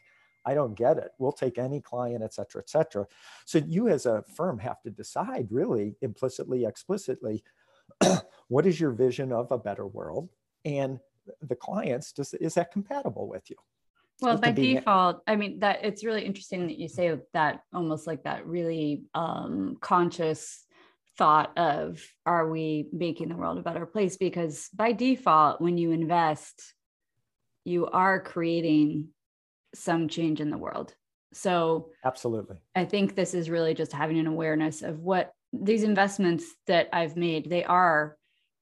I 0.45 0.53
don't 0.53 0.75
get 0.75 0.97
it. 0.97 1.12
We'll 1.19 1.32
take 1.32 1.58
any 1.58 1.79
client, 1.79 2.23
et 2.23 2.34
cetera, 2.34 2.62
et 2.62 2.69
cetera. 2.69 3.08
So 3.45 3.60
you 3.60 3.88
as 3.88 4.06
a 4.06 4.23
firm 4.36 4.60
have 4.60 4.82
to 4.82 4.89
decide 4.89 5.47
really 5.49 5.95
implicitly, 6.01 6.65
explicitly, 6.65 7.43
what 8.49 8.65
is 8.65 8.79
your 8.79 8.91
vision 8.91 9.32
of 9.32 9.51
a 9.51 9.58
better 9.58 9.88
world? 9.88 10.29
And 10.65 10.99
the 11.41 11.56
clients, 11.56 12.12
does, 12.12 12.34
is 12.34 12.56
that 12.56 12.71
compatible 12.71 13.29
with 13.29 13.49
you? 13.49 13.56
Well, 14.21 14.38
by 14.38 14.52
default, 14.52 15.21
I 15.28 15.36
mean 15.36 15.60
that 15.60 15.84
it's 15.84 16.06
really 16.06 16.23
interesting 16.26 16.67
that 16.67 16.80
you 16.80 16.88
say 16.88 17.17
that 17.34 17.62
almost 17.73 18.08
like 18.08 18.23
that 18.23 18.45
really 18.45 19.04
um, 19.13 19.78
conscious 19.82 20.65
thought 21.17 21.58
of 21.58 22.02
are 22.26 22.49
we 22.49 22.88
making 22.91 23.30
the 23.30 23.36
world 23.36 23.58
a 23.58 23.62
better 23.62 23.86
place? 23.86 24.17
Because 24.17 24.69
by 24.73 24.93
default, 24.93 25.62
when 25.62 25.78
you 25.78 25.91
invest, 25.91 26.73
you 27.65 27.88
are 27.88 28.21
creating 28.21 29.10
some 29.76 30.08
change 30.08 30.41
in 30.41 30.49
the 30.49 30.58
world. 30.58 30.93
So, 31.34 31.89
absolutely. 32.06 32.58
I 32.76 32.86
think 32.86 33.15
this 33.15 33.34
is 33.34 33.49
really 33.49 33.73
just 33.73 33.91
having 33.91 34.19
an 34.19 34.28
awareness 34.28 34.82
of 34.84 34.99
what 34.99 35.34
these 35.52 35.84
investments 35.84 36.45
that 36.67 36.89
I've 36.93 37.15
made, 37.15 37.49
they 37.49 37.63
are 37.63 38.17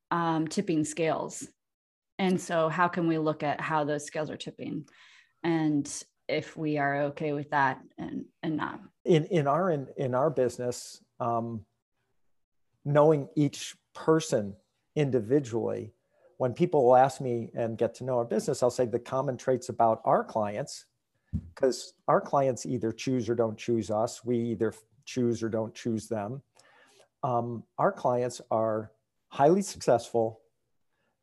um, 0.09 0.47
tipping 0.47 0.85
scales. 0.85 1.47
And 2.17 2.39
so, 2.39 2.69
how 2.69 2.87
can 2.87 3.07
we 3.07 3.17
look 3.17 3.43
at 3.43 3.59
how 3.59 3.83
those 3.83 4.05
scales 4.05 4.29
are 4.29 4.37
tipping? 4.37 4.85
And 5.43 5.89
if 6.27 6.55
we 6.55 6.77
are 6.77 7.03
okay 7.03 7.33
with 7.33 7.49
that 7.51 7.81
and, 7.97 8.25
and 8.43 8.57
not. 8.57 8.79
In, 9.05 9.25
in, 9.25 9.47
our, 9.47 9.71
in, 9.71 9.87
in 9.97 10.15
our 10.15 10.29
business, 10.29 11.03
um, 11.19 11.65
knowing 12.85 13.27
each 13.35 13.75
person 13.93 14.55
individually, 14.95 15.93
when 16.37 16.53
people 16.53 16.85
will 16.85 16.95
ask 16.95 17.21
me 17.21 17.51
and 17.53 17.77
get 17.77 17.95
to 17.95 18.03
know 18.03 18.17
our 18.17 18.25
business, 18.25 18.63
I'll 18.63 18.71
say 18.71 18.85
the 18.85 18.99
common 18.99 19.37
traits 19.37 19.69
about 19.69 20.01
our 20.05 20.23
clients 20.23 20.85
because 21.53 21.93
our 22.07 22.19
clients 22.19 22.65
either 22.65 22.91
choose 22.91 23.29
or 23.29 23.35
don't 23.35 23.57
choose 23.57 23.91
us. 23.91 24.25
We 24.25 24.37
either 24.37 24.73
choose 25.05 25.43
or 25.43 25.49
don't 25.49 25.73
choose 25.73 26.07
them. 26.07 26.41
Um, 27.23 27.63
our 27.77 27.91
clients 27.91 28.41
are 28.49 28.91
highly 29.29 29.61
successful. 29.61 30.40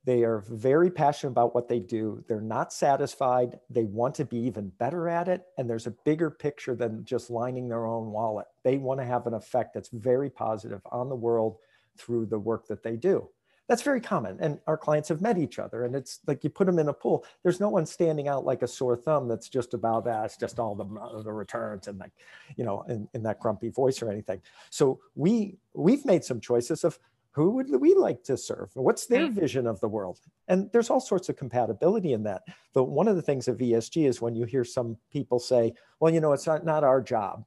They 0.08 0.24
are 0.24 0.38
very 0.48 0.90
passionate 0.90 1.32
about 1.32 1.54
what 1.54 1.68
they 1.68 1.80
do. 1.80 2.24
They're 2.28 2.40
not 2.40 2.72
satisfied. 2.72 3.60
They 3.68 3.84
want 3.84 4.14
to 4.14 4.24
be 4.24 4.38
even 4.38 4.70
better 4.78 5.06
at 5.06 5.28
it. 5.28 5.44
And 5.58 5.68
there's 5.68 5.86
a 5.86 5.90
bigger 5.90 6.30
picture 6.30 6.74
than 6.74 7.04
just 7.04 7.28
lining 7.28 7.68
their 7.68 7.84
own 7.84 8.10
wallet. 8.10 8.46
They 8.62 8.78
want 8.78 9.00
to 9.00 9.04
have 9.04 9.26
an 9.26 9.34
effect 9.34 9.74
that's 9.74 9.90
very 9.90 10.30
positive 10.30 10.80
on 10.90 11.10
the 11.10 11.14
world 11.14 11.58
through 11.98 12.24
the 12.24 12.38
work 12.38 12.66
that 12.68 12.82
they 12.82 12.96
do. 12.96 13.28
That's 13.66 13.82
very 13.82 14.00
common. 14.00 14.38
And 14.40 14.58
our 14.66 14.78
clients 14.78 15.10
have 15.10 15.20
met 15.20 15.36
each 15.36 15.58
other. 15.58 15.84
And 15.84 15.94
it's 15.94 16.20
like 16.26 16.42
you 16.42 16.48
put 16.48 16.64
them 16.64 16.78
in 16.78 16.88
a 16.88 16.94
pool. 16.94 17.26
There's 17.42 17.60
no 17.60 17.68
one 17.68 17.84
standing 17.84 18.28
out 18.28 18.46
like 18.46 18.62
a 18.62 18.66
sore 18.66 18.96
thumb 18.96 19.28
that's 19.28 19.50
just 19.50 19.74
about 19.74 20.06
that. 20.06 20.24
It's 20.24 20.38
just 20.38 20.58
all 20.58 20.74
the, 20.74 20.86
the 21.22 21.34
returns 21.34 21.86
and 21.86 21.98
like, 21.98 22.12
you 22.56 22.64
know, 22.64 22.80
in, 22.88 23.06
in 23.12 23.22
that 23.24 23.40
grumpy 23.40 23.68
voice 23.68 24.00
or 24.00 24.10
anything. 24.10 24.40
So 24.70 25.00
we 25.14 25.58
we've 25.74 26.06
made 26.06 26.24
some 26.24 26.40
choices 26.40 26.82
of 26.82 26.98
who 27.32 27.50
would 27.50 27.70
we 27.80 27.94
like 27.94 28.24
to 28.24 28.36
serve? 28.36 28.70
What's 28.74 29.06
their 29.06 29.30
vision 29.30 29.66
of 29.66 29.80
the 29.80 29.88
world? 29.88 30.18
And 30.48 30.70
there's 30.72 30.90
all 30.90 31.00
sorts 31.00 31.28
of 31.28 31.36
compatibility 31.36 32.12
in 32.12 32.24
that. 32.24 32.42
But 32.74 32.84
one 32.84 33.06
of 33.06 33.16
the 33.16 33.22
things 33.22 33.46
of 33.48 33.58
ESG 33.58 34.08
is 34.08 34.20
when 34.20 34.34
you 34.34 34.44
hear 34.44 34.64
some 34.64 34.96
people 35.12 35.38
say, 35.38 35.74
well, 36.00 36.12
you 36.12 36.20
know, 36.20 36.32
it's 36.32 36.46
not, 36.46 36.64
not 36.64 36.84
our 36.84 37.00
job 37.00 37.44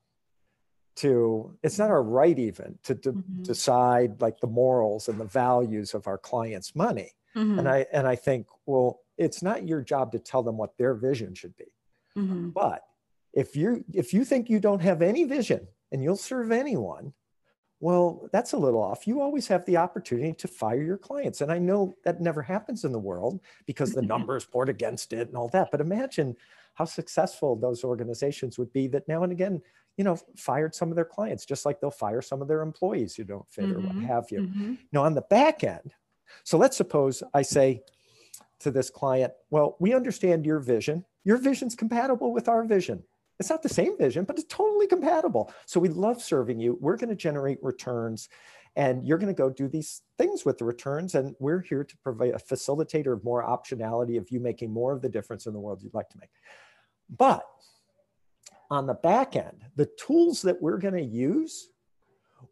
to 0.96 1.58
it's 1.64 1.80
not 1.80 1.90
our 1.90 2.04
right 2.04 2.38
even 2.38 2.78
to, 2.84 2.96
to 2.96 3.14
mm-hmm. 3.14 3.44
decide 3.44 4.20
like 4.22 4.40
the 4.40 4.48
morals 4.48 5.08
and 5.08 5.20
the 5.20 5.26
values 5.26 5.94
of 5.94 6.06
our 6.08 6.18
clients 6.18 6.76
money 6.76 7.12
mm-hmm. 7.36 7.60
and 7.60 7.70
i 7.70 7.86
and 7.94 8.08
i 8.08 8.16
think 8.16 8.48
well 8.66 9.00
it's 9.18 9.42
not 9.42 9.68
your 9.68 9.82
job 9.82 10.12
to 10.12 10.20
tell 10.20 10.44
them 10.44 10.58
what 10.58 10.78
their 10.78 10.94
vision 10.94 11.34
should 11.34 11.56
be 11.56 11.72
mm-hmm. 12.18 12.50
but 12.50 12.84
if 13.34 13.56
you 13.56 13.84
if 13.94 14.14
you 14.14 14.26
think 14.26 14.50
you 14.50 14.60
don't 14.60 14.82
have 14.82 15.02
any 15.02 15.24
vision 15.24 15.66
and 15.92 16.04
you'll 16.04 16.18
serve 16.18 16.52
anyone 16.52 17.14
well 17.82 18.30
that's 18.32 18.54
a 18.54 18.58
little 18.58 18.82
off 18.82 19.06
you 19.06 19.20
always 19.20 19.48
have 19.48 19.66
the 19.66 19.76
opportunity 19.76 20.32
to 20.34 20.48
fire 20.48 20.82
your 20.82 20.98
clients 20.98 21.42
and 21.42 21.52
i 21.52 21.58
know 21.58 21.94
that 22.06 22.22
never 22.22 22.42
happens 22.42 22.86
in 22.86 22.92
the 22.92 23.00
world 23.00 23.42
because 23.66 23.92
the 23.92 24.02
numbers 24.14 24.46
poured 24.46 24.70
against 24.70 25.12
it 25.12 25.28
and 25.28 25.36
all 25.36 25.50
that 25.50 25.70
but 25.72 25.82
imagine 25.82 26.36
how 26.76 26.86
successful 26.86 27.56
those 27.56 27.84
organizations 27.84 28.58
would 28.58 28.72
be 28.72 28.88
that 28.88 29.08
now 29.08 29.24
and 29.24 29.32
again 29.34 29.62
you 29.98 30.04
know, 30.04 30.18
fired 30.36 30.74
some 30.74 30.90
of 30.90 30.96
their 30.96 31.06
clients, 31.06 31.46
just 31.46 31.66
like 31.66 31.80
they'll 31.80 31.92
fire 31.92 32.22
some 32.22 32.42
of 32.42 32.48
their 32.48 32.62
employees 32.62 33.16
who 33.16 33.24
don't 33.24 33.48
fit 33.50 33.66
mm-hmm. 33.66 33.74
or 33.74 33.80
what 33.82 33.96
mm-hmm. 33.96 34.06
have 34.06 34.26
you. 34.32 34.42
Mm-hmm. 34.42 34.74
Now, 34.92 35.04
on 35.04 35.14
the 35.14 35.22
back 35.22 35.64
end, 35.64 35.94
so 36.44 36.58
let's 36.58 36.78
suppose 36.78 37.22
I 37.34 37.42
say 37.42 37.84
to 38.60 38.72
this 38.72 38.90
client, 38.90 39.34
well, 39.50 39.76
we 39.80 39.94
understand 39.94 40.46
your 40.46 40.60
vision. 40.60 41.06
Your 41.24 41.38
vision's 41.38 41.76
compatible 41.76 42.34
with 42.34 42.48
our 42.48 42.64
vision. 42.64 43.04
It's 43.40 43.50
not 43.50 43.64
the 43.64 43.70
same 43.70 43.98
vision, 43.98 44.24
but 44.24 44.38
it's 44.38 44.54
totally 44.54 44.88
compatible. 44.88 45.52
So 45.66 45.80
we 45.80 45.90
love 45.90 46.22
serving 46.22 46.60
you. 46.60 46.78
We're 46.80 46.98
going 46.98 47.10
to 47.10 47.16
generate 47.16 47.58
returns 47.64 48.30
and 48.76 49.06
you're 49.06 49.18
going 49.18 49.34
to 49.34 49.38
go 49.38 49.50
do 49.50 49.68
these 49.68 50.02
things 50.18 50.46
with 50.46 50.58
the 50.58 50.66
returns. 50.66 51.16
And 51.16 51.36
we're 51.40 51.62
here 51.62 51.84
to 51.84 51.98
provide 51.98 52.34
a 52.34 52.38
facilitator 52.38 53.14
of 53.14 53.24
more 53.24 53.44
optionality 53.44 54.18
of 54.18 54.30
you 54.32 54.40
making 54.40 54.72
more 54.72 54.94
of 54.94 55.02
the 55.02 55.10
difference 55.10 55.46
in 55.46 55.54
the 55.54 55.60
world 55.60 55.82
you'd 55.82 55.94
like 55.94 56.10
to 56.10 56.18
make. 56.20 56.30
But 57.10 57.44
on 58.70 58.88
the 58.88 58.94
back 58.94 59.36
end, 59.36 59.66
the 59.76 59.90
tools 59.98 60.42
that 60.44 60.62
we're 60.62 60.78
going 60.78 60.94
to 60.94 61.04
use, 61.04 61.70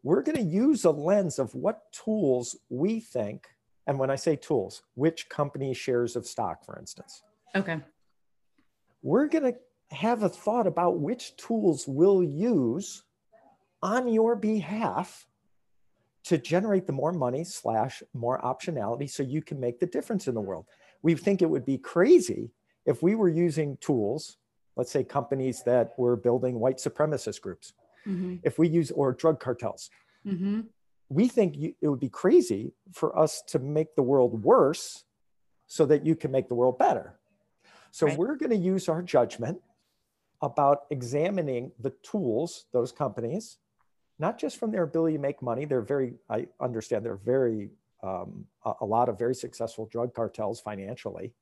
we're 0.02 0.22
going 0.22 0.36
to 0.36 0.42
use 0.42 0.84
a 0.84 0.90
lens 0.90 1.38
of 1.38 1.54
what 1.54 1.90
tools 1.92 2.56
we 2.68 3.00
think, 3.00 3.48
and 3.86 3.98
when 3.98 4.10
I 4.10 4.16
say 4.16 4.36
tools, 4.36 4.82
which 4.94 5.30
company 5.30 5.72
shares 5.72 6.16
of 6.16 6.26
stock, 6.26 6.64
for 6.64 6.78
instance. 6.78 7.22
Okay. 7.56 7.80
We're 9.02 9.28
going 9.28 9.44
to 9.44 9.58
have 9.90 10.22
a 10.22 10.28
thought 10.28 10.66
about 10.66 11.00
which 11.00 11.36
tools 11.36 11.86
we'll 11.86 12.22
use 12.22 13.02
on 13.82 14.08
your 14.08 14.36
behalf 14.36 15.26
to 16.24 16.38
generate 16.38 16.86
the 16.86 16.92
more 16.92 17.12
money 17.12 17.44
slash 17.44 18.02
more 18.14 18.40
optionality 18.42 19.08
so 19.08 19.22
you 19.22 19.42
can 19.42 19.58
make 19.58 19.80
the 19.80 19.86
difference 19.86 20.28
in 20.28 20.34
the 20.34 20.40
world. 20.40 20.66
We 21.02 21.14
think 21.14 21.42
it 21.42 21.50
would 21.50 21.64
be 21.64 21.78
crazy 21.78 22.50
if 22.84 23.02
we 23.02 23.14
were 23.14 23.28
using 23.28 23.78
tools 23.80 24.36
let's 24.80 24.90
say 24.90 25.04
companies 25.04 25.62
that 25.64 25.92
were 25.98 26.16
building 26.16 26.58
white 26.58 26.78
supremacist 26.78 27.42
groups, 27.42 27.74
mm-hmm. 28.06 28.36
if 28.42 28.58
we 28.58 28.66
use, 28.66 28.90
or 28.90 29.12
drug 29.12 29.38
cartels, 29.38 29.90
mm-hmm. 30.26 30.60
we 31.10 31.28
think 31.28 31.54
you, 31.56 31.74
it 31.82 31.88
would 31.88 32.00
be 32.00 32.08
crazy 32.08 32.72
for 32.92 33.16
us 33.18 33.42
to 33.48 33.58
make 33.58 33.94
the 33.94 34.02
world 34.02 34.42
worse 34.42 35.04
so 35.66 35.84
that 35.86 36.06
you 36.06 36.16
can 36.16 36.30
make 36.30 36.48
the 36.48 36.54
world 36.54 36.78
better. 36.78 37.18
So 37.90 38.06
right. 38.06 38.16
we're 38.16 38.36
going 38.36 38.50
to 38.50 38.56
use 38.56 38.88
our 38.88 39.02
judgment 39.02 39.60
about 40.42 40.82
examining 40.90 41.72
the 41.78 41.92
tools, 42.02 42.66
those 42.72 42.92
companies, 42.92 43.58
not 44.18 44.38
just 44.38 44.58
from 44.58 44.70
their 44.70 44.84
ability 44.84 45.16
to 45.16 45.22
make 45.22 45.42
money. 45.42 45.64
They're 45.64 45.82
very, 45.82 46.14
I 46.28 46.46
understand 46.60 47.04
they're 47.04 47.16
very, 47.16 47.70
um, 48.02 48.46
a, 48.64 48.72
a 48.80 48.86
lot 48.86 49.08
of 49.08 49.18
very 49.18 49.34
successful 49.34 49.86
drug 49.86 50.14
cartels 50.14 50.60
financially 50.60 51.34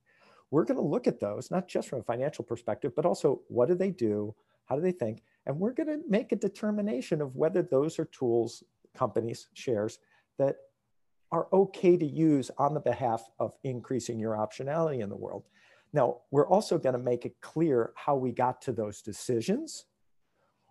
we're 0.51 0.65
going 0.65 0.79
to 0.79 0.87
look 0.87 1.07
at 1.07 1.21
those, 1.21 1.51
not 1.51 1.69
just 1.69 1.89
from 1.89 2.01
a 2.01 2.05
financial 2.05 2.45
perspective, 2.45 2.93
but 2.97 3.05
also 3.05 3.43
what 3.49 3.69
do 3.69 3.75
they 3.75 3.91
do? 3.91 4.35
How 4.67 4.77
do 4.77 4.83
they 4.83 4.93
think? 4.93 5.23
And 5.47 5.59
we're 5.59 5.73
going 5.73 5.89
to 5.89 6.01
make 6.09 6.33
a 6.33 6.37
determination 6.37 7.21
of 7.21 7.37
whether 7.37 7.63
those 7.63 7.99
are 7.99 8.07
tools, 8.07 8.63
companies, 8.95 9.49
shares 9.55 9.99
that 10.39 10.57
are 11.31 11.49
okay 11.53 11.97
to 11.97 12.07
use 12.07 12.51
on 12.57 12.73
the 12.75 12.81
behalf 12.81 13.29
of 13.39 13.55
increasing 13.63 14.19
your 14.19 14.35
optionality 14.35 15.01
in 15.01 15.11
the 15.11 15.17
world. 15.17 15.45
Now, 15.93 16.19
we're 16.31 16.49
also 16.49 16.79
going 16.79 16.95
to 16.95 16.99
make 16.99 17.25
it 17.25 17.41
clear 17.41 17.93
how 17.97 18.17
we 18.17 18.33
got 18.33 18.61
to 18.63 18.73
those 18.73 19.03
decisions, 19.03 19.87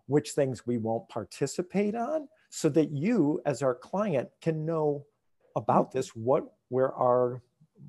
which 0.05 0.31
things 0.31 0.67
we 0.67 0.77
won't 0.77 1.09
participate 1.09 1.95
on, 1.95 2.27
so 2.49 2.69
that 2.69 2.91
you, 2.91 3.41
as 3.45 3.61
our 3.61 3.75
client, 3.75 4.29
can 4.41 4.65
know 4.65 5.05
about 5.55 5.89
mm-hmm. 5.89 5.97
this, 5.97 6.09
what 6.09 6.45
where 6.69 6.93
our 6.93 7.41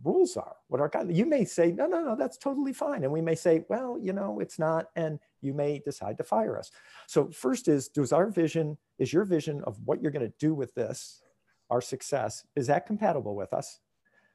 rules 0.05 0.37
are, 0.37 0.57
what 0.69 0.81
our. 0.81 0.91
You 1.09 1.27
may 1.27 1.45
say, 1.45 1.73
no, 1.73 1.87
no, 1.87 2.03
no, 2.03 2.17
that's 2.17 2.39
totally 2.39 2.73
fine. 2.73 3.05
And 3.05 3.13
we 3.13 3.21
may 3.21 3.35
say, 3.35 3.65
well, 3.69 3.99
you 4.01 4.13
know, 4.13 4.41
it's 4.41 4.59
not. 4.59 4.87
And 4.97 5.19
you 5.41 5.53
may 5.53 5.81
decide 5.85 6.19
to 6.19 6.25
fire 6.25 6.59
us. 6.59 6.71
So 7.07 7.31
first 7.31 7.69
is, 7.69 7.89
does 7.89 8.13
our 8.13 8.29
vision, 8.29 8.79
is 8.99 9.13
your 9.13 9.25
vision 9.25 9.63
of 9.65 9.79
what 9.85 10.03
you're 10.03 10.13
going 10.13 10.27
to 10.27 10.35
do 10.39 10.55
with 10.55 10.75
this, 10.75 11.23
our 11.71 11.81
success, 11.81 12.45
is 12.57 12.67
that 12.67 12.87
compatible 12.87 13.37
with 13.37 13.53
us? 13.53 13.81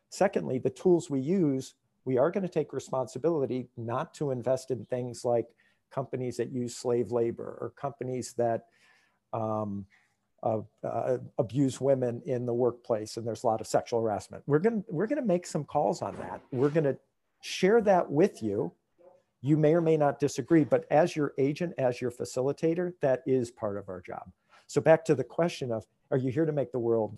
Secondly, 0.10 0.60
the 0.60 0.69
tools 0.69 1.10
we 1.10 1.19
use, 1.19 1.75
we 2.05 2.17
are 2.17 2.31
going 2.31 2.43
to 2.43 2.49
take 2.49 2.73
responsibility 2.73 3.67
not 3.77 4.13
to 4.15 4.31
invest 4.31 4.71
in 4.71 4.85
things 4.85 5.23
like 5.23 5.47
companies 5.91 6.37
that 6.37 6.51
use 6.51 6.75
slave 6.75 7.11
labor 7.11 7.57
or 7.61 7.73
companies 7.79 8.33
that 8.37 8.65
um, 9.31 9.85
uh, 10.41 10.59
uh, 10.83 11.17
abuse 11.37 11.79
women 11.79 12.21
in 12.25 12.45
the 12.45 12.53
workplace 12.53 13.15
and 13.15 13.25
there's 13.25 13.43
a 13.43 13.47
lot 13.47 13.61
of 13.61 13.67
sexual 13.67 14.01
harassment. 14.01 14.43
We're 14.45 14.59
going 14.59 14.83
we're 14.89 15.07
going 15.07 15.21
to 15.21 15.27
make 15.27 15.45
some 15.45 15.63
calls 15.63 16.01
on 16.01 16.15
that. 16.17 16.41
We're 16.51 16.69
going 16.69 16.83
to 16.83 16.97
share 17.41 17.81
that 17.81 18.11
with 18.11 18.43
you. 18.43 18.73
You 19.41 19.57
may 19.57 19.73
or 19.73 19.81
may 19.81 19.97
not 19.97 20.19
disagree, 20.19 20.63
but 20.63 20.85
as 20.89 21.15
your 21.15 21.33
agent, 21.37 21.73
as 21.77 22.01
your 22.01 22.11
facilitator, 22.11 22.93
that 23.01 23.23
is 23.25 23.51
part 23.51 23.77
of 23.77 23.89
our 23.89 24.01
job. 24.01 24.31
So 24.67 24.81
back 24.81 25.05
to 25.05 25.15
the 25.15 25.23
question 25.23 25.71
of 25.71 25.85
are 26.11 26.17
you 26.17 26.31
here 26.31 26.45
to 26.45 26.51
make 26.51 26.71
the 26.71 26.79
world 26.79 27.17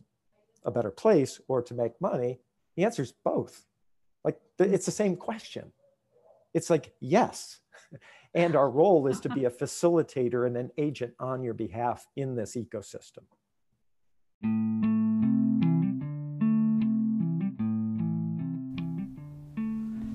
a 0.64 0.72
better 0.72 0.92
place 0.92 1.40
or 1.48 1.62
to 1.64 1.74
make 1.74 2.00
money? 2.00 2.40
The 2.76 2.84
answer 2.84 3.04
is 3.04 3.14
both. 3.24 3.66
It's 4.60 4.86
the 4.86 4.92
same 4.92 5.16
question. 5.16 5.72
It's 6.54 6.70
like 6.70 6.94
yes. 7.00 7.60
And 8.34 8.58
our 8.58 8.70
role 8.70 9.08
is 9.08 9.22
to 9.22 9.30
be 9.30 9.46
a 9.46 9.50
facilitator 9.50 10.46
and 10.46 10.58
an 10.58 10.70
agent 10.78 11.14
on 11.22 11.42
your 11.42 11.54
behalf 11.54 12.06
in 12.18 12.36
this 12.36 12.58
ecosystem. 12.58 13.24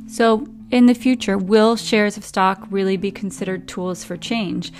So, 0.07 0.47
in 0.71 0.85
the 0.85 0.93
future, 0.93 1.39
will 1.39 1.77
shares 1.77 2.19
of 2.19 2.27
stock 2.27 2.67
really 2.69 2.99
be 2.99 3.11
considered 3.11 3.67
tools 3.67 4.05
for 4.05 4.19
change? 4.19 4.71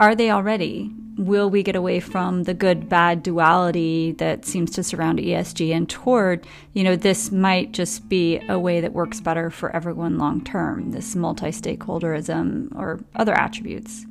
Are 0.00 0.16
they 0.16 0.32
already? 0.32 0.92
Will 1.18 1.50
we 1.50 1.62
get 1.62 1.76
away 1.76 2.00
from 2.00 2.44
the 2.44 2.54
good 2.54 2.88
bad 2.88 3.22
duality 3.22 4.12
that 4.12 4.44
seems 4.44 4.70
to 4.70 4.82
surround 4.82 5.18
ESG 5.18 5.74
and 5.74 5.88
toward, 5.88 6.46
you 6.72 6.84
know, 6.84 6.96
this 6.96 7.32
might 7.32 7.72
just 7.72 8.08
be 8.08 8.40
a 8.48 8.58
way 8.58 8.80
that 8.80 8.92
works 8.92 9.20
better 9.20 9.50
for 9.50 9.74
everyone 9.74 10.16
long 10.16 10.42
term, 10.42 10.92
this 10.92 11.16
multi 11.16 11.48
stakeholderism 11.48 12.74
or 12.76 13.00
other 13.16 13.34
attributes. 13.34 14.06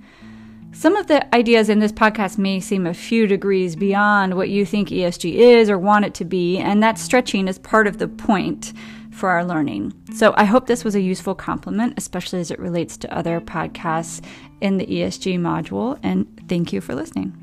Some 0.74 0.96
of 0.98 1.08
the 1.08 1.34
ideas 1.34 1.70
in 1.70 1.80
this 1.80 1.94
podcast 1.94 2.38
may 2.38 2.60
seem 2.60 2.86
a 2.86 2.94
few 2.94 3.26
degrees 3.26 3.76
beyond 3.76 4.36
what 4.36 4.50
you 4.50 4.66
think 4.66 4.90
ESG 4.90 5.34
is 5.34 5.70
or 5.70 5.80
want 5.80 6.06
it 6.06 6.14
to 6.16 6.26
be, 6.26 6.58
and 6.58 6.84
that 6.84 7.00
stretching 7.00 7.48
is 7.48 7.58
part 7.58 7.88
of 7.88 7.98
the 7.98 8.08
point 8.08 8.74
for 9.18 9.30
our 9.30 9.44
learning. 9.44 9.94
So 10.14 10.34
I 10.38 10.44
hope 10.44 10.68
this 10.68 10.84
was 10.84 10.94
a 10.94 11.02
useful 11.02 11.34
complement, 11.34 11.96
especially 11.98 12.40
as 12.40 12.52
it 12.52 12.60
relates 12.60 12.98
to 12.98 13.18
other 13.18 13.42
podcasts 13.42 14.24
in 14.62 14.78
the 14.78 14.86
ESG 14.86 15.40
module. 15.40 16.00
And 16.04 16.28
thank 16.48 16.72
you 16.72 16.82
for 16.82 16.94
listening. 16.94 17.36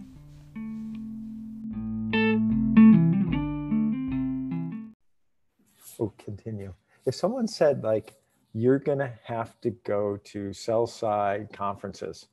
Oh, 5.98 6.12
continue. 6.16 6.74
If 7.06 7.14
someone 7.14 7.48
said, 7.48 7.82
like, 7.82 8.14
you're 8.52 8.78
going 8.78 8.98
to 8.98 9.12
have 9.24 9.60
to 9.62 9.70
go 9.70 10.16
to 10.24 10.52
sell 10.52 10.86
side 10.86 11.48
conferences, 11.52 12.28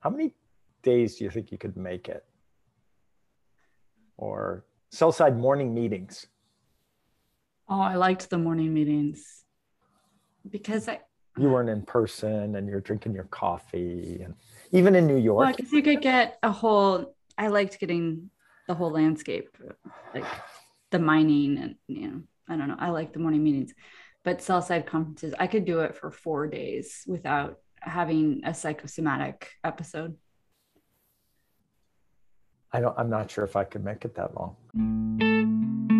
how 0.00 0.10
many 0.10 0.32
days 0.82 1.16
do 1.16 1.24
you 1.24 1.30
think 1.30 1.52
you 1.52 1.58
could 1.58 1.76
make 1.76 2.08
it? 2.08 2.24
Or 4.16 4.64
sell 4.90 5.12
side 5.12 5.38
morning 5.38 5.74
meetings? 5.74 6.28
Oh, 7.68 7.80
I 7.80 7.96
liked 7.96 8.30
the 8.30 8.38
morning 8.38 8.72
meetings 8.72 9.44
because 10.48 10.88
I. 10.88 11.00
You 11.36 11.50
weren't 11.50 11.68
in 11.68 11.82
person 11.82 12.56
and 12.56 12.68
you're 12.68 12.80
drinking 12.80 13.14
your 13.14 13.24
coffee. 13.24 14.20
And 14.24 14.34
even 14.72 14.94
in 14.94 15.06
New 15.06 15.18
York. 15.18 15.56
Well, 15.58 15.68
you 15.70 15.82
could 15.82 16.02
get 16.02 16.38
a 16.42 16.50
whole, 16.50 17.14
I 17.36 17.48
liked 17.48 17.78
getting 17.78 18.30
the 18.66 18.74
whole 18.74 18.90
landscape. 18.90 19.56
Like, 20.14 20.24
the 20.90 20.98
mining 20.98 21.58
and 21.58 21.74
you 21.86 22.08
know 22.08 22.22
i 22.48 22.56
don't 22.56 22.68
know 22.68 22.76
i 22.78 22.88
like 22.88 23.12
the 23.12 23.18
morning 23.18 23.42
meetings 23.42 23.74
but 24.24 24.42
sell 24.42 24.62
side 24.62 24.86
conferences 24.86 25.34
i 25.38 25.46
could 25.46 25.64
do 25.64 25.80
it 25.80 25.96
for 25.96 26.10
four 26.10 26.46
days 26.46 27.04
without 27.06 27.58
having 27.80 28.40
a 28.44 28.54
psychosomatic 28.54 29.50
episode 29.64 30.16
I 32.70 32.80
don't, 32.80 32.94
I'm 32.98 33.08
not 33.08 33.30
sure 33.30 33.44
if 33.44 33.56
I 33.56 33.64
could 33.64 33.82
make 33.82 34.04
it 34.04 34.14
that 34.16 34.34
long. 34.34 35.96